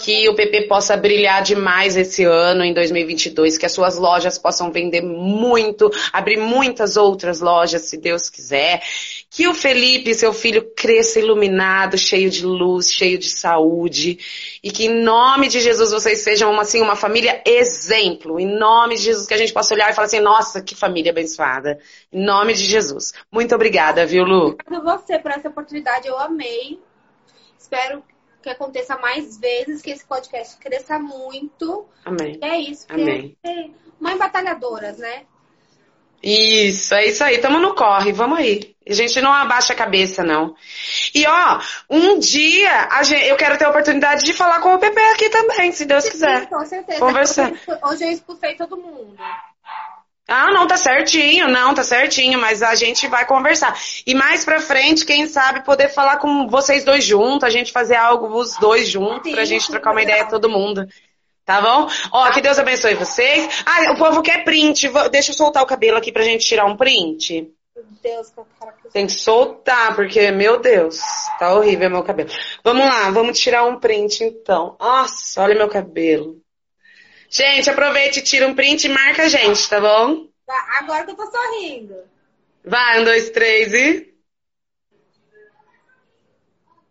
Que 0.00 0.28
o 0.28 0.34
PP 0.34 0.62
possa 0.62 0.96
brilhar 0.96 1.44
demais 1.44 1.96
esse 1.96 2.24
ano, 2.24 2.64
em 2.64 2.74
2022. 2.74 3.56
Que 3.56 3.66
as 3.66 3.72
suas 3.72 3.96
lojas 3.96 4.36
possam 4.36 4.72
vender 4.72 5.02
muito, 5.02 5.88
abrir 6.12 6.36
muitas 6.36 6.96
outras 6.96 7.40
lojas, 7.40 7.82
se 7.82 7.98
Deus 7.98 8.28
quiser. 8.28 8.82
Que 9.30 9.46
o 9.46 9.54
Felipe, 9.54 10.14
seu 10.14 10.32
filho, 10.32 10.72
cresça 10.74 11.20
iluminado, 11.20 11.98
cheio 11.98 12.30
de 12.30 12.46
luz, 12.46 12.90
cheio 12.90 13.18
de 13.18 13.28
saúde. 13.28 14.18
E 14.62 14.70
que 14.70 14.86
em 14.86 15.02
nome 15.02 15.48
de 15.48 15.60
Jesus 15.60 15.90
vocês 15.90 16.20
sejam 16.20 16.50
uma, 16.50 16.62
assim, 16.62 16.80
uma 16.80 16.96
família 16.96 17.42
exemplo. 17.44 18.40
Em 18.40 18.46
nome 18.46 18.96
de 18.96 19.02
Jesus 19.02 19.26
que 19.26 19.34
a 19.34 19.38
gente 19.38 19.52
possa 19.52 19.74
olhar 19.74 19.90
e 19.90 19.94
falar 19.94 20.06
assim, 20.06 20.20
nossa, 20.20 20.62
que 20.62 20.74
família 20.74 21.12
abençoada. 21.12 21.78
Em 22.10 22.24
nome 22.24 22.54
de 22.54 22.64
Jesus. 22.64 23.12
Muito 23.30 23.54
obrigada, 23.54 24.06
viu, 24.06 24.24
Lu? 24.24 24.48
Obrigada 24.48 24.78
a 24.78 24.96
você 24.96 25.18
por 25.18 25.30
essa 25.30 25.48
oportunidade. 25.48 26.08
Eu 26.08 26.18
amei. 26.18 26.80
Espero 27.58 28.02
que 28.42 28.48
aconteça 28.48 28.96
mais 28.98 29.38
vezes, 29.38 29.82
que 29.82 29.90
esse 29.90 30.06
podcast 30.06 30.56
cresça 30.58 30.98
muito. 30.98 31.86
Amém. 32.04 32.38
E 32.40 32.44
é 32.44 32.58
isso. 32.60 32.86
Amém. 32.88 33.36
Mãe 34.00 34.16
batalhadoras, 34.16 34.96
né? 34.98 35.24
Isso, 36.22 36.94
é 36.94 37.06
isso 37.06 37.22
aí. 37.22 37.38
Tamo 37.38 37.58
no 37.58 37.74
corre, 37.74 38.12
vamos 38.12 38.38
aí. 38.38 38.74
A 38.88 38.92
gente 38.92 39.20
não 39.20 39.32
abaixa 39.32 39.72
a 39.72 39.76
cabeça, 39.76 40.24
não. 40.24 40.54
E 41.14 41.26
ó, 41.26 41.60
um 41.90 42.18
dia 42.18 42.88
gente, 43.02 43.26
eu 43.26 43.36
quero 43.36 43.58
ter 43.58 43.66
a 43.66 43.70
oportunidade 43.70 44.24
de 44.24 44.32
falar 44.32 44.60
com 44.60 44.74
o 44.74 44.78
PP 44.78 45.00
aqui 45.12 45.28
também, 45.28 45.72
se 45.72 45.84
Deus 45.84 46.04
Sim, 46.04 46.10
quiser. 46.10 46.48
Com 46.48 46.64
certeza. 46.64 46.98
Conversar. 46.98 47.52
Hoje 47.84 48.04
eu 48.04 48.10
expulsei 48.10 48.54
todo 48.54 48.76
mundo. 48.76 49.14
Ah, 50.30 50.52
não, 50.52 50.66
tá 50.66 50.76
certinho, 50.76 51.48
não, 51.48 51.72
tá 51.72 51.82
certinho, 51.82 52.38
mas 52.38 52.62
a 52.62 52.74
gente 52.74 53.06
vai 53.08 53.24
conversar. 53.24 53.74
E 54.06 54.14
mais 54.14 54.44
pra 54.44 54.60
frente, 54.60 55.06
quem 55.06 55.26
sabe 55.26 55.64
poder 55.64 55.88
falar 55.88 56.18
com 56.18 56.46
vocês 56.46 56.84
dois 56.84 57.02
juntos, 57.02 57.44
a 57.44 57.50
gente 57.50 57.72
fazer 57.72 57.96
algo 57.96 58.38
os 58.38 58.54
dois 58.58 58.88
juntos, 58.90 59.22
Sim, 59.24 59.32
pra 59.32 59.46
gente 59.46 59.64
sim, 59.64 59.72
trocar 59.72 59.90
uma 59.90 60.00
legal. 60.00 60.16
ideia 60.16 60.30
todo 60.30 60.50
mundo. 60.50 60.86
Tá 61.48 61.62
bom? 61.62 61.88
Ó, 62.12 62.30
que 62.30 62.42
Deus 62.42 62.58
abençoe 62.58 62.92
vocês. 62.92 63.64
Ah, 63.64 63.92
o 63.92 63.96
povo 63.96 64.20
quer 64.20 64.44
print. 64.44 64.86
Deixa 65.10 65.30
eu 65.30 65.34
soltar 65.34 65.62
o 65.62 65.66
cabelo 65.66 65.96
aqui 65.96 66.12
pra 66.12 66.22
gente 66.22 66.44
tirar 66.44 66.66
um 66.66 66.76
print. 66.76 67.50
Meu 67.74 67.86
Deus, 68.02 68.28
que 68.28 68.34
cara 68.60 68.72
que 68.72 68.90
Tem 68.90 69.06
que 69.06 69.12
soltar, 69.14 69.96
porque, 69.96 70.30
meu 70.30 70.60
Deus, 70.60 71.00
tá 71.38 71.54
horrível 71.54 71.88
meu 71.88 72.02
cabelo. 72.02 72.28
Vamos 72.62 72.84
lá, 72.84 73.10
vamos 73.12 73.38
tirar 73.38 73.64
um 73.64 73.80
print 73.80 74.24
então. 74.24 74.76
Nossa, 74.78 75.40
olha 75.40 75.54
meu 75.54 75.70
cabelo. 75.70 76.36
Gente, 77.30 77.70
aproveite 77.70 78.20
tira 78.20 78.46
um 78.46 78.54
print 78.54 78.84
e 78.84 78.90
marca 78.90 79.22
a 79.22 79.28
gente, 79.28 79.70
tá 79.70 79.80
bom? 79.80 80.26
Tá, 80.46 80.78
Agora 80.80 81.06
que 81.06 81.12
eu 81.12 81.16
tô 81.16 81.30
sorrindo. 81.30 81.94
Vai, 82.62 83.00
um, 83.00 83.04
dois, 83.04 83.30
três 83.30 83.72
e. 83.72 84.14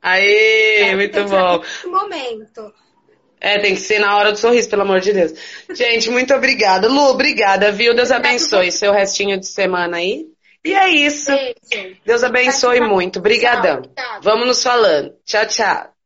Aê, 0.02 0.82
É, 0.82 0.96
muito 0.96 1.24
bom. 1.26 1.62
momento. 1.92 2.74
É, 3.40 3.60
tem 3.60 3.76
que 3.76 3.82
ser 3.82 4.00
na 4.00 4.18
hora 4.18 4.32
do 4.32 4.38
sorriso, 4.38 4.70
pelo 4.70 4.82
amor 4.82 5.00
de 5.00 5.14
Deus. 5.14 5.34
Gente, 5.72 6.10
muito 6.10 6.34
obrigada. 6.34 6.88
Lu, 6.88 7.10
obrigada, 7.10 7.72
viu? 7.72 7.94
Deus 7.94 8.12
abençoe 8.12 8.72
seu 8.72 8.92
restinho 8.92 9.40
de 9.40 9.48
semana 9.48 9.98
aí. 9.98 10.26
E 10.66 10.74
é 10.74 10.90
isso. 10.90 11.32
Deus 12.06 12.24
abençoe 12.24 12.82
muito. 12.82 13.20
Obrigadão. 13.20 13.84
Vamos 14.22 14.48
nos 14.48 14.64
falando. 14.64 15.14
Tchau, 15.26 15.46
tchau. 15.46 15.97